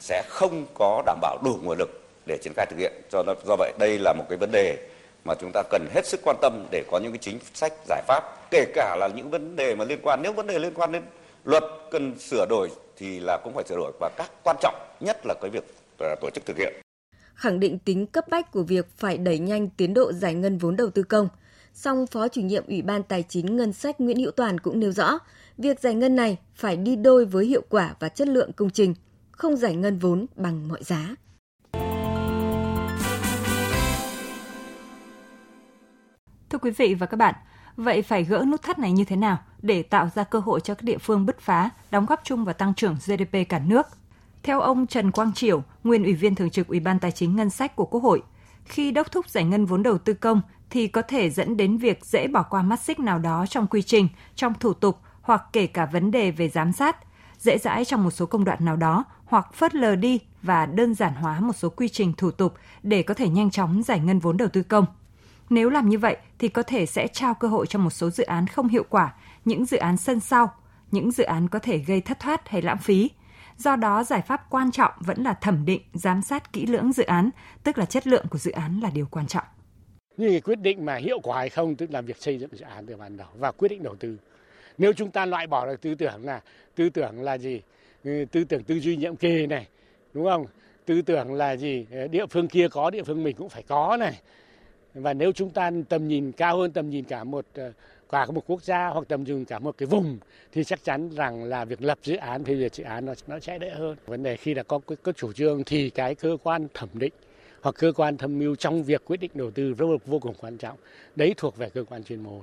sẽ 0.00 0.22
không 0.28 0.66
có 0.74 1.02
đảm 1.06 1.18
bảo 1.20 1.38
đủ 1.44 1.58
nguồn 1.62 1.78
lực 1.78 1.99
để 2.30 2.38
triển 2.42 2.52
khai 2.56 2.66
thực 2.70 2.78
hiện. 2.78 2.92
Cho 3.10 3.24
do 3.46 3.56
vậy 3.58 3.72
đây 3.78 3.98
là 3.98 4.12
một 4.12 4.24
cái 4.28 4.38
vấn 4.38 4.50
đề 4.52 4.78
mà 5.24 5.34
chúng 5.40 5.50
ta 5.54 5.62
cần 5.70 5.86
hết 5.94 6.06
sức 6.06 6.20
quan 6.24 6.36
tâm 6.42 6.66
để 6.70 6.84
có 6.90 6.98
những 6.98 7.12
cái 7.12 7.18
chính 7.18 7.38
sách 7.54 7.72
giải 7.88 8.02
pháp 8.08 8.22
kể 8.50 8.64
cả 8.74 8.96
là 9.00 9.08
những 9.16 9.30
vấn 9.30 9.56
đề 9.56 9.74
mà 9.74 9.84
liên 9.84 9.98
quan 10.02 10.20
nếu 10.22 10.32
vấn 10.32 10.46
đề 10.46 10.58
liên 10.58 10.74
quan 10.74 10.92
đến 10.92 11.02
luật 11.44 11.64
cần 11.90 12.18
sửa 12.18 12.46
đổi 12.48 12.68
thì 12.96 13.20
là 13.20 13.38
cũng 13.44 13.54
phải 13.54 13.64
sửa 13.68 13.76
đổi 13.76 13.92
và 14.00 14.10
các 14.16 14.30
quan 14.44 14.56
trọng 14.60 14.74
nhất 15.00 15.16
là 15.24 15.34
cái 15.40 15.50
việc 15.50 15.64
à, 15.98 16.14
tổ 16.20 16.30
chức 16.34 16.46
thực 16.46 16.56
hiện 16.56 16.72
khẳng 17.34 17.60
định 17.60 17.78
tính 17.78 18.06
cấp 18.06 18.28
bách 18.28 18.52
của 18.52 18.62
việc 18.62 18.88
phải 18.96 19.18
đẩy 19.18 19.38
nhanh 19.38 19.68
tiến 19.68 19.94
độ 19.94 20.12
giải 20.12 20.34
ngân 20.34 20.58
vốn 20.58 20.76
đầu 20.76 20.90
tư 20.90 21.02
công. 21.02 21.28
Song 21.74 22.06
Phó 22.06 22.28
chủ 22.28 22.40
nhiệm 22.40 22.66
Ủy 22.66 22.82
ban 22.82 23.02
Tài 23.02 23.24
chính 23.28 23.56
Ngân 23.56 23.72
sách 23.72 24.00
Nguyễn 24.00 24.16
Hữu 24.16 24.30
Toàn 24.30 24.60
cũng 24.60 24.80
nêu 24.80 24.92
rõ, 24.92 25.18
việc 25.58 25.80
giải 25.80 25.94
ngân 25.94 26.16
này 26.16 26.38
phải 26.54 26.76
đi 26.76 26.96
đôi 26.96 27.24
với 27.24 27.46
hiệu 27.46 27.62
quả 27.68 27.94
và 28.00 28.08
chất 28.08 28.28
lượng 28.28 28.52
công 28.52 28.70
trình, 28.70 28.94
không 29.30 29.56
giải 29.56 29.76
ngân 29.76 29.98
vốn 29.98 30.26
bằng 30.36 30.68
mọi 30.68 30.82
giá. 30.82 31.14
Quý 36.62 36.70
vị 36.70 36.94
và 36.94 37.06
các 37.06 37.16
bạn, 37.16 37.34
vậy 37.76 38.02
phải 38.02 38.24
gỡ 38.24 38.44
nút 38.48 38.62
thắt 38.62 38.78
này 38.78 38.92
như 38.92 39.04
thế 39.04 39.16
nào 39.16 39.38
để 39.62 39.82
tạo 39.82 40.08
ra 40.14 40.24
cơ 40.24 40.38
hội 40.38 40.60
cho 40.60 40.74
các 40.74 40.82
địa 40.82 40.98
phương 40.98 41.26
bứt 41.26 41.40
phá, 41.40 41.70
đóng 41.90 42.06
góp 42.06 42.20
chung 42.24 42.44
vào 42.44 42.54
tăng 42.54 42.74
trưởng 42.74 42.96
GDP 43.06 43.48
cả 43.48 43.58
nước? 43.58 43.86
Theo 44.42 44.60
ông 44.60 44.86
Trần 44.86 45.10
Quang 45.10 45.32
Triều, 45.32 45.62
nguyên 45.84 46.04
Ủy 46.04 46.14
viên 46.14 46.34
Thường 46.34 46.50
trực 46.50 46.68
Ủy 46.68 46.80
ban 46.80 46.98
Tài 46.98 47.12
chính 47.12 47.36
Ngân 47.36 47.50
sách 47.50 47.76
của 47.76 47.84
Quốc 47.84 48.02
hội, 48.02 48.22
khi 48.64 48.90
đốc 48.90 49.12
thúc 49.12 49.28
giải 49.28 49.44
ngân 49.44 49.66
vốn 49.66 49.82
đầu 49.82 49.98
tư 49.98 50.14
công 50.14 50.40
thì 50.70 50.86
có 50.86 51.02
thể 51.02 51.30
dẫn 51.30 51.56
đến 51.56 51.78
việc 51.78 52.04
dễ 52.04 52.26
bỏ 52.28 52.42
qua 52.42 52.62
mắt 52.62 52.80
xích 52.80 53.00
nào 53.00 53.18
đó 53.18 53.46
trong 53.48 53.66
quy 53.66 53.82
trình, 53.82 54.08
trong 54.34 54.54
thủ 54.60 54.72
tục 54.72 54.98
hoặc 55.22 55.42
kể 55.52 55.66
cả 55.66 55.86
vấn 55.86 56.10
đề 56.10 56.30
về 56.30 56.48
giám 56.48 56.72
sát, 56.72 56.96
dễ 57.38 57.58
dãi 57.58 57.84
trong 57.84 58.04
một 58.04 58.10
số 58.10 58.26
công 58.26 58.44
đoạn 58.44 58.64
nào 58.64 58.76
đó 58.76 59.04
hoặc 59.24 59.54
phớt 59.54 59.74
lờ 59.74 59.96
đi 59.96 60.20
và 60.42 60.66
đơn 60.66 60.94
giản 60.94 61.14
hóa 61.14 61.40
một 61.40 61.56
số 61.56 61.70
quy 61.70 61.88
trình 61.88 62.12
thủ 62.16 62.30
tục 62.30 62.54
để 62.82 63.02
có 63.02 63.14
thể 63.14 63.28
nhanh 63.28 63.50
chóng 63.50 63.82
giải 63.82 64.00
ngân 64.00 64.18
vốn 64.18 64.36
đầu 64.36 64.48
tư 64.48 64.62
công. 64.62 64.86
Nếu 65.50 65.70
làm 65.70 65.88
như 65.88 65.98
vậy 65.98 66.16
thì 66.38 66.48
có 66.48 66.62
thể 66.62 66.86
sẽ 66.86 67.08
trao 67.08 67.34
cơ 67.34 67.48
hội 67.48 67.66
cho 67.66 67.78
một 67.78 67.90
số 67.90 68.10
dự 68.10 68.24
án 68.24 68.46
không 68.46 68.68
hiệu 68.68 68.84
quả, 68.90 69.14
những 69.44 69.64
dự 69.64 69.76
án 69.76 69.96
sân 69.96 70.20
sau, 70.20 70.54
những 70.90 71.10
dự 71.10 71.24
án 71.24 71.48
có 71.48 71.58
thể 71.58 71.78
gây 71.78 72.00
thất 72.00 72.20
thoát 72.20 72.48
hay 72.48 72.62
lãng 72.62 72.78
phí. 72.78 73.10
Do 73.56 73.76
đó, 73.76 74.04
giải 74.04 74.22
pháp 74.22 74.50
quan 74.50 74.70
trọng 74.70 74.92
vẫn 75.00 75.22
là 75.22 75.34
thẩm 75.34 75.64
định, 75.64 75.82
giám 75.94 76.22
sát 76.22 76.52
kỹ 76.52 76.66
lưỡng 76.66 76.92
dự 76.92 77.04
án, 77.04 77.30
tức 77.64 77.78
là 77.78 77.84
chất 77.84 78.06
lượng 78.06 78.24
của 78.30 78.38
dự 78.38 78.50
án 78.50 78.80
là 78.80 78.90
điều 78.90 79.06
quan 79.10 79.26
trọng. 79.26 79.44
Nhưng 80.16 80.40
quyết 80.40 80.60
định 80.60 80.84
mà 80.84 80.96
hiệu 80.96 81.20
quả 81.22 81.38
hay 81.38 81.48
không 81.48 81.74
tức 81.74 81.90
là 81.90 82.00
việc 82.00 82.16
xây 82.16 82.38
dựng 82.38 82.50
dự 82.52 82.64
án 82.64 82.86
từ 82.86 82.96
ban 82.96 83.16
đầu 83.16 83.28
và 83.38 83.52
quyết 83.52 83.68
định 83.68 83.82
đầu 83.82 83.94
tư. 83.94 84.16
Nếu 84.78 84.92
chúng 84.92 85.10
ta 85.10 85.26
loại 85.26 85.46
bỏ 85.46 85.66
được 85.66 85.80
tư 85.80 85.94
tưởng 85.94 86.24
là 86.24 86.40
tư 86.74 86.90
tưởng 86.90 87.22
là 87.22 87.38
gì? 87.38 87.60
Ừ, 88.04 88.24
tư 88.32 88.44
tưởng 88.44 88.62
tư 88.64 88.80
duy 88.80 88.96
nhiệm 88.96 89.16
kỳ 89.16 89.46
này, 89.46 89.66
đúng 90.14 90.24
không? 90.24 90.46
Tư 90.86 91.02
tưởng 91.02 91.34
là 91.34 91.56
gì? 91.56 91.86
Ờ, 91.92 92.08
địa 92.08 92.26
phương 92.26 92.48
kia 92.48 92.68
có, 92.68 92.90
địa 92.90 93.02
phương 93.02 93.24
mình 93.24 93.36
cũng 93.36 93.48
phải 93.48 93.62
có 93.68 93.96
này 93.96 94.20
và 94.94 95.14
nếu 95.14 95.32
chúng 95.32 95.50
ta 95.50 95.70
tầm 95.88 96.08
nhìn 96.08 96.32
cao 96.32 96.58
hơn, 96.58 96.72
tầm 96.72 96.90
nhìn 96.90 97.04
cả 97.04 97.24
một 97.24 97.44
ờ, 97.54 97.72
cả 98.10 98.26
một 98.26 98.44
quốc 98.46 98.62
gia 98.62 98.88
hoặc 98.88 99.04
tầm 99.08 99.24
nhìn 99.24 99.44
cả 99.44 99.58
một 99.58 99.78
cái 99.78 99.86
vùng 99.86 100.18
thì 100.52 100.64
chắc 100.64 100.84
chắn 100.84 101.08
rằng 101.08 101.44
là 101.44 101.64
việc 101.64 101.82
lập 101.82 101.98
dự 102.02 102.16
án, 102.16 102.44
phê 102.44 102.56
duyệt 102.56 102.74
dự 102.74 102.84
án 102.84 103.06
nó 103.06 103.14
nó 103.26 103.40
sẽ 103.40 103.58
đỡ 103.58 103.74
hơn. 103.74 103.96
Vấn 104.06 104.22
đề 104.22 104.36
khi 104.36 104.54
đã 104.54 104.62
có 104.62 104.80
có 105.02 105.12
chủ 105.12 105.32
trương 105.32 105.64
thì 105.64 105.90
cái 105.90 106.14
cơ 106.14 106.36
quan 106.42 106.66
thẩm 106.74 106.88
định 106.94 107.12
hoặc 107.62 107.74
cơ 107.78 107.92
quan 107.96 108.16
tham 108.16 108.38
mưu 108.38 108.56
trong 108.56 108.82
việc 108.82 109.04
quyết 109.04 109.20
định 109.20 109.30
đầu 109.34 109.50
tư 109.50 109.74
rất 109.74 109.86
vô 110.06 110.18
cùng 110.18 110.34
quan 110.40 110.56
trọng. 110.58 110.76
Đấy 111.16 111.34
thuộc 111.36 111.56
về 111.56 111.70
cơ 111.70 111.84
quan 111.84 112.04
chuyên 112.04 112.22
môn. 112.22 112.40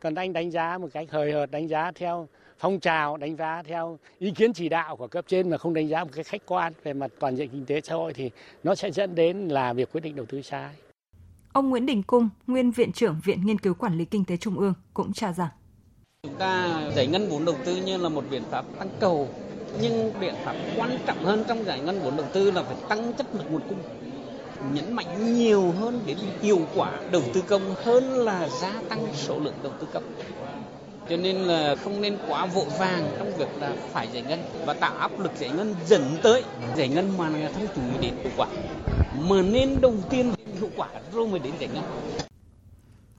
Còn 0.00 0.14
anh 0.14 0.32
đánh 0.32 0.50
giá 0.50 0.78
một 0.78 0.88
cách 0.92 1.10
hời 1.10 1.32
hợt, 1.32 1.50
đánh 1.50 1.68
giá 1.68 1.92
theo 1.94 2.28
phong 2.58 2.80
trào, 2.80 3.16
đánh 3.16 3.36
giá 3.36 3.62
theo 3.62 3.98
ý 4.18 4.30
kiến 4.30 4.52
chỉ 4.52 4.68
đạo 4.68 4.96
của 4.96 5.06
cấp 5.06 5.24
trên 5.28 5.50
mà 5.50 5.58
không 5.58 5.74
đánh 5.74 5.88
giá 5.88 6.04
một 6.04 6.10
cái 6.14 6.24
khách 6.24 6.42
quan 6.46 6.72
về 6.82 6.92
mặt 6.92 7.10
toàn 7.18 7.36
diện 7.36 7.48
kinh 7.48 7.66
tế 7.66 7.80
xã 7.80 7.94
hội 7.94 8.12
thì 8.12 8.30
nó 8.62 8.74
sẽ 8.74 8.90
dẫn 8.90 9.14
đến 9.14 9.48
là 9.48 9.72
việc 9.72 9.92
quyết 9.92 10.00
định 10.00 10.16
đầu 10.16 10.26
tư 10.26 10.42
sai. 10.42 10.74
Ông 11.58 11.70
Nguyễn 11.70 11.86
Đình 11.86 12.02
Cung, 12.02 12.28
nguyên 12.46 12.70
Viện 12.70 12.92
trưởng 12.92 13.20
Viện 13.24 13.46
Nghiên 13.46 13.58
cứu 13.58 13.74
Quản 13.74 13.98
lý 13.98 14.04
Kinh 14.04 14.24
tế 14.24 14.36
Trung 14.36 14.58
ương 14.58 14.74
cũng 14.94 15.12
cho 15.12 15.32
rằng. 15.32 15.48
Chúng 16.22 16.34
ta 16.34 16.80
giải 16.96 17.06
ngân 17.06 17.28
vốn 17.28 17.44
đầu 17.44 17.54
tư 17.64 17.76
như 17.76 17.96
là 17.96 18.08
một 18.08 18.24
biện 18.30 18.42
pháp 18.50 18.64
tăng 18.78 18.88
cầu, 19.00 19.28
nhưng 19.80 20.12
biện 20.20 20.34
pháp 20.44 20.54
quan 20.76 20.98
trọng 21.06 21.24
hơn 21.24 21.44
trong 21.48 21.64
giải 21.64 21.80
ngân 21.80 22.00
vốn 22.00 22.16
đầu 22.16 22.26
tư 22.32 22.50
là 22.50 22.62
phải 22.62 22.76
tăng 22.88 23.12
chất 23.12 23.26
lượng 23.34 23.52
nguồn 23.52 23.62
cung 23.68 23.78
nhấn 24.72 24.92
mạnh 24.92 25.34
nhiều 25.34 25.72
hơn 25.78 26.00
đến 26.06 26.18
hiệu 26.42 26.60
quả 26.74 27.00
đầu 27.10 27.22
tư 27.34 27.42
công 27.48 27.74
hơn 27.84 28.04
là 28.04 28.48
gia 28.48 28.72
tăng 28.88 29.06
số 29.14 29.38
lượng 29.38 29.54
đầu 29.62 29.72
tư 29.80 29.86
công. 29.92 30.04
Cho 31.10 31.16
nên 31.16 31.36
là 31.36 31.76
không 31.76 32.00
nên 32.00 32.18
quá 32.28 32.46
vội 32.46 32.66
vàng 32.78 33.10
trong 33.18 33.36
việc 33.38 33.48
là 33.60 33.72
phải 33.92 34.08
giải 34.12 34.22
ngân 34.22 34.38
và 34.66 34.74
tạo 34.74 34.94
áp 34.96 35.20
lực 35.20 35.32
giải 35.38 35.50
ngân 35.50 35.74
dẫn 35.86 36.02
tới 36.22 36.42
giải 36.76 36.88
ngân 36.88 37.18
mà 37.18 37.28
là 37.28 37.50
không 37.54 37.66
chú 37.74 37.80
ý 37.80 37.98
đến 38.08 38.14
hiệu 38.22 38.32
quả. 38.36 38.46
Mà 39.28 39.42
nên 39.42 39.80
đầu 39.80 39.94
tiên 40.10 40.32
hiệu 40.58 40.70
quả 40.76 40.88
rồi 41.12 41.28
mới 41.28 41.38
đến 41.38 41.52
giải 41.60 41.68
ngân. 41.74 41.84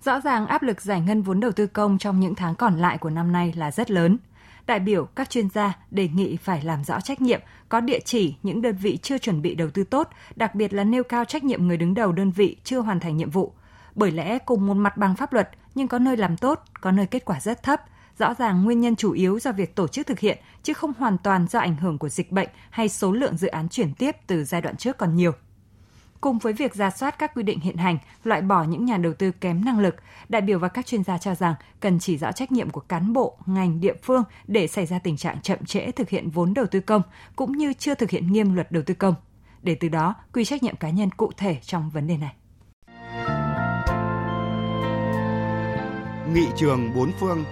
Rõ 0.04 0.20
ràng 0.20 0.48
áp 0.48 0.64
lực 0.64 0.82
giải 0.82 1.02
ngân 1.02 1.22
vốn 1.22 1.40
đầu 1.40 1.52
tư 1.52 1.68
công 1.68 1.98
trong 1.98 2.20
những 2.20 2.36
tháng 2.36 2.56
còn 2.56 2.78
lại 2.78 2.98
của 2.98 3.10
năm 3.10 3.32
nay 3.32 3.54
là 3.56 3.72
rất 3.72 3.92
lớn. 3.92 4.18
Đại 4.66 4.80
biểu 4.80 5.06
các 5.06 5.30
chuyên 5.30 5.50
gia 5.50 5.74
đề 5.92 6.08
nghị 6.08 6.38
phải 6.38 6.62
làm 6.62 6.84
rõ 6.84 7.02
trách 7.02 7.22
nhiệm, 7.22 7.42
có 7.70 7.82
địa 7.82 8.00
chỉ 8.06 8.36
những 8.44 8.62
đơn 8.62 8.76
vị 8.76 8.98
chưa 9.02 9.18
chuẩn 9.18 9.42
bị 9.42 9.56
đầu 9.56 9.70
tư 9.70 9.84
tốt, 9.84 10.10
đặc 10.36 10.56
biệt 10.56 10.74
là 10.74 10.84
nêu 10.84 11.04
cao 11.04 11.26
trách 11.26 11.44
nhiệm 11.44 11.68
người 11.68 11.78
đứng 11.78 11.94
đầu 11.94 12.12
đơn 12.12 12.32
vị 12.32 12.58
chưa 12.64 12.80
hoàn 12.80 13.00
thành 13.00 13.18
nhiệm 13.18 13.30
vụ. 13.30 13.54
Bởi 13.96 14.12
lẽ 14.12 14.40
cùng 14.40 14.68
một 14.68 14.74
mặt 14.74 14.98
bằng 14.98 15.16
pháp 15.16 15.34
luật 15.34 15.50
nhưng 15.76 15.88
có 15.88 16.00
nơi 16.00 16.18
làm 16.18 16.38
tốt, 16.38 16.64
có 16.82 16.92
nơi 16.92 17.06
kết 17.06 17.26
quả 17.26 17.40
rất 17.40 17.64
thấp. 17.64 17.82
Rõ 18.20 18.34
ràng 18.34 18.64
nguyên 18.64 18.82
nhân 18.82 18.96
chủ 18.96 19.12
yếu 19.12 19.40
do 19.40 19.52
việc 19.52 19.76
tổ 19.76 19.88
chức 19.88 20.08
thực 20.08 20.20
hiện 20.20 20.38
chứ 20.64 20.74
không 20.74 20.94
hoàn 20.98 21.18
toàn 21.18 21.48
do 21.48 21.60
ảnh 21.60 21.76
hưởng 21.76 21.98
của 21.98 22.10
dịch 22.10 22.32
bệnh 22.32 22.50
hay 22.70 22.90
số 22.90 23.12
lượng 23.12 23.38
dự 23.38 23.48
án 23.48 23.70
chuyển 23.70 23.94
tiếp 23.94 24.16
từ 24.28 24.44
giai 24.44 24.62
đoạn 24.62 24.78
trước 24.78 24.98
còn 24.98 25.16
nhiều. 25.16 25.32
Cùng 26.22 26.38
với 26.40 26.54
việc 26.54 26.76
ra 26.76 26.90
soát 26.90 27.20
các 27.20 27.32
quy 27.36 27.44
định 27.44 27.60
hiện 27.60 27.78
hành, 27.78 27.98
loại 28.24 28.42
bỏ 28.42 28.64
những 28.64 28.86
nhà 28.86 28.98
đầu 28.98 29.14
tư 29.14 29.32
kém 29.32 29.66
năng 29.66 29.80
lực, 29.80 29.96
đại 30.30 30.42
biểu 30.42 30.60
và 30.60 30.68
các 30.68 30.86
chuyên 30.86 31.04
gia 31.04 31.18
cho 31.18 31.36
rằng 31.36 31.54
cần 31.80 32.00
chỉ 32.00 32.18
rõ 32.18 32.32
trách 32.32 32.52
nhiệm 32.52 32.70
của 32.70 32.82
cán 32.82 33.14
bộ, 33.14 33.38
ngành 33.46 33.82
địa 33.82 33.94
phương 34.04 34.24
để 34.48 34.68
xảy 34.68 34.86
ra 34.86 35.00
tình 35.00 35.18
trạng 35.18 35.42
chậm 35.42 35.66
trễ 35.66 35.92
thực 35.92 36.10
hiện 36.10 36.30
vốn 36.30 36.54
đầu 36.54 36.66
tư 36.66 36.80
công 36.80 37.02
cũng 37.36 37.52
như 37.52 37.74
chưa 37.74 37.96
thực 37.96 38.10
hiện 38.10 38.32
nghiêm 38.32 38.54
luật 38.54 38.72
đầu 38.72 38.84
tư 38.86 38.94
công. 38.94 39.16
Để 39.62 39.76
từ 39.76 39.90
đó 39.90 40.16
quy 40.34 40.46
trách 40.46 40.64
nhiệm 40.64 40.76
cá 40.76 40.90
nhân 40.90 41.10
cụ 41.12 41.32
thể 41.38 41.58
trong 41.62 41.90
vấn 41.90 42.08
đề 42.08 42.18
này. 42.18 42.34
Nghị 46.34 46.46
trường 46.58 46.94
bốn 46.96 47.12
phương 47.20 47.44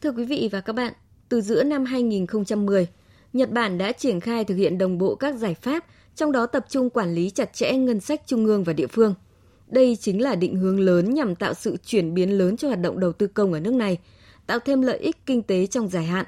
Thưa 0.00 0.12
quý 0.12 0.24
vị 0.24 0.48
và 0.52 0.60
các 0.60 0.72
bạn, 0.72 0.92
từ 1.28 1.40
giữa 1.40 1.62
năm 1.62 1.84
2010, 1.84 2.86
Nhật 3.32 3.50
Bản 3.50 3.78
đã 3.78 3.92
triển 3.92 4.20
khai 4.20 4.44
thực 4.44 4.54
hiện 4.54 4.78
đồng 4.78 4.98
bộ 4.98 5.14
các 5.14 5.34
giải 5.34 5.54
pháp, 5.54 5.84
trong 6.14 6.32
đó 6.32 6.46
tập 6.46 6.66
trung 6.68 6.90
quản 6.90 7.14
lý 7.14 7.30
chặt 7.30 7.52
chẽ 7.52 7.72
ngân 7.72 8.00
sách 8.00 8.22
trung 8.26 8.46
ương 8.46 8.64
và 8.64 8.72
địa 8.72 8.86
phương. 8.86 9.14
Đây 9.68 9.96
chính 10.00 10.22
là 10.22 10.34
định 10.34 10.56
hướng 10.56 10.80
lớn 10.80 11.14
nhằm 11.14 11.34
tạo 11.34 11.54
sự 11.54 11.76
chuyển 11.84 12.14
biến 12.14 12.38
lớn 12.38 12.56
cho 12.56 12.68
hoạt 12.68 12.80
động 12.80 13.00
đầu 13.00 13.12
tư 13.12 13.26
công 13.26 13.52
ở 13.52 13.60
nước 13.60 13.74
này, 13.74 13.98
tạo 14.46 14.58
thêm 14.58 14.82
lợi 14.82 14.98
ích 14.98 15.26
kinh 15.26 15.42
tế 15.42 15.66
trong 15.66 15.88
dài 15.88 16.04
hạn. 16.04 16.26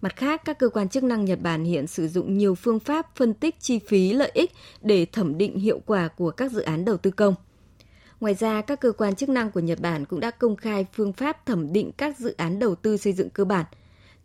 Mặt 0.00 0.16
khác, 0.16 0.42
các 0.44 0.58
cơ 0.58 0.68
quan 0.68 0.88
chức 0.88 1.04
năng 1.04 1.24
Nhật 1.24 1.40
Bản 1.42 1.64
hiện 1.64 1.86
sử 1.86 2.08
dụng 2.08 2.38
nhiều 2.38 2.54
phương 2.54 2.80
pháp 2.80 3.16
phân 3.16 3.34
tích 3.34 3.60
chi 3.60 3.78
phí 3.78 4.12
lợi 4.12 4.30
ích 4.34 4.50
để 4.82 5.06
thẩm 5.12 5.38
định 5.38 5.58
hiệu 5.58 5.80
quả 5.86 6.08
của 6.08 6.30
các 6.30 6.52
dự 6.52 6.60
án 6.60 6.84
đầu 6.84 6.96
tư 6.96 7.10
công. 7.10 7.34
Ngoài 8.20 8.34
ra, 8.34 8.60
các 8.62 8.80
cơ 8.80 8.92
quan 8.92 9.14
chức 9.14 9.28
năng 9.28 9.50
của 9.50 9.60
Nhật 9.60 9.80
Bản 9.80 10.04
cũng 10.04 10.20
đã 10.20 10.30
công 10.30 10.56
khai 10.56 10.86
phương 10.92 11.12
pháp 11.12 11.46
thẩm 11.46 11.72
định 11.72 11.92
các 11.96 12.18
dự 12.18 12.34
án 12.36 12.58
đầu 12.58 12.74
tư 12.74 12.96
xây 12.96 13.12
dựng 13.12 13.30
cơ 13.30 13.44
bản– 13.44 13.64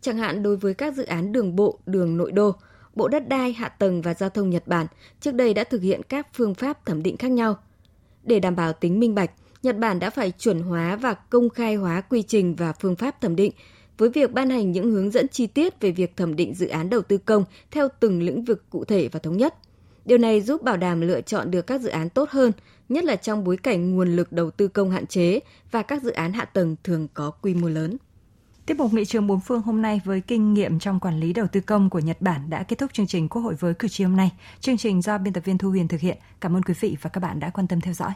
Chẳng 0.00 0.18
hạn 0.18 0.42
đối 0.42 0.56
với 0.56 0.74
các 0.74 0.94
dự 0.94 1.04
án 1.04 1.32
đường 1.32 1.56
bộ, 1.56 1.78
đường 1.86 2.16
nội 2.16 2.32
đô, 2.32 2.54
Bộ 2.94 3.08
Đất 3.08 3.28
đai, 3.28 3.52
Hạ 3.52 3.68
tầng 3.68 4.02
và 4.02 4.14
Giao 4.14 4.30
thông 4.30 4.50
Nhật 4.50 4.66
Bản 4.66 4.86
trước 5.20 5.34
đây 5.34 5.54
đã 5.54 5.64
thực 5.64 5.82
hiện 5.82 6.00
các 6.08 6.26
phương 6.34 6.54
pháp 6.54 6.86
thẩm 6.86 7.02
định 7.02 7.16
khác 7.16 7.30
nhau. 7.30 7.58
Để 8.22 8.40
đảm 8.40 8.56
bảo 8.56 8.72
tính 8.72 9.00
minh 9.00 9.14
bạch, 9.14 9.30
Nhật 9.62 9.78
Bản 9.78 9.98
đã 9.98 10.10
phải 10.10 10.32
chuẩn 10.38 10.60
hóa 10.60 10.96
và 10.96 11.14
công 11.14 11.48
khai 11.48 11.74
hóa 11.74 12.00
quy 12.00 12.22
trình 12.22 12.54
và 12.54 12.72
phương 12.72 12.96
pháp 12.96 13.20
thẩm 13.20 13.36
định 13.36 13.52
với 13.98 14.08
việc 14.08 14.32
ban 14.32 14.50
hành 14.50 14.72
những 14.72 14.90
hướng 14.90 15.10
dẫn 15.10 15.28
chi 15.28 15.46
tiết 15.46 15.80
về 15.80 15.90
việc 15.90 16.16
thẩm 16.16 16.36
định 16.36 16.54
dự 16.54 16.68
án 16.68 16.90
đầu 16.90 17.02
tư 17.02 17.18
công 17.18 17.44
theo 17.70 17.88
từng 18.00 18.22
lĩnh 18.22 18.44
vực 18.44 18.64
cụ 18.70 18.84
thể 18.84 19.08
và 19.12 19.20
thống 19.20 19.36
nhất. 19.36 19.54
Điều 20.04 20.18
này 20.18 20.40
giúp 20.40 20.62
bảo 20.62 20.76
đảm 20.76 21.00
lựa 21.00 21.20
chọn 21.20 21.50
được 21.50 21.66
các 21.66 21.80
dự 21.80 21.88
án 21.88 22.08
tốt 22.08 22.30
hơn, 22.30 22.52
nhất 22.88 23.04
là 23.04 23.16
trong 23.16 23.44
bối 23.44 23.56
cảnh 23.56 23.94
nguồn 23.94 24.16
lực 24.16 24.32
đầu 24.32 24.50
tư 24.50 24.68
công 24.68 24.90
hạn 24.90 25.06
chế 25.06 25.40
và 25.70 25.82
các 25.82 26.02
dự 26.02 26.10
án 26.10 26.32
hạ 26.32 26.44
tầng 26.44 26.76
thường 26.84 27.08
có 27.14 27.30
quy 27.30 27.54
mô 27.54 27.68
lớn. 27.68 27.96
Tiếp 28.70 28.78
mục 28.78 28.92
nghị 28.92 29.04
trường 29.04 29.26
bốn 29.26 29.40
phương 29.40 29.62
hôm 29.62 29.82
nay 29.82 30.00
với 30.04 30.20
kinh 30.20 30.54
nghiệm 30.54 30.78
trong 30.78 31.00
quản 31.00 31.20
lý 31.20 31.32
đầu 31.32 31.46
tư 31.52 31.60
công 31.60 31.90
của 31.90 31.98
Nhật 31.98 32.16
Bản 32.20 32.50
đã 32.50 32.62
kết 32.62 32.78
thúc 32.78 32.92
chương 32.92 33.06
trình 33.06 33.28
Quốc 33.28 33.42
hội 33.42 33.54
với 33.54 33.74
cử 33.74 33.88
tri 33.88 34.04
hôm 34.04 34.16
nay. 34.16 34.30
Chương 34.60 34.76
trình 34.76 35.02
do 35.02 35.18
biên 35.18 35.32
tập 35.32 35.44
viên 35.44 35.58
Thu 35.58 35.70
Huyền 35.70 35.88
thực 35.88 36.00
hiện. 36.00 36.18
Cảm 36.40 36.56
ơn 36.56 36.62
quý 36.62 36.74
vị 36.80 36.96
và 37.02 37.10
các 37.10 37.20
bạn 37.20 37.40
đã 37.40 37.50
quan 37.50 37.66
tâm 37.66 37.80
theo 37.80 37.94
dõi. 37.94 38.12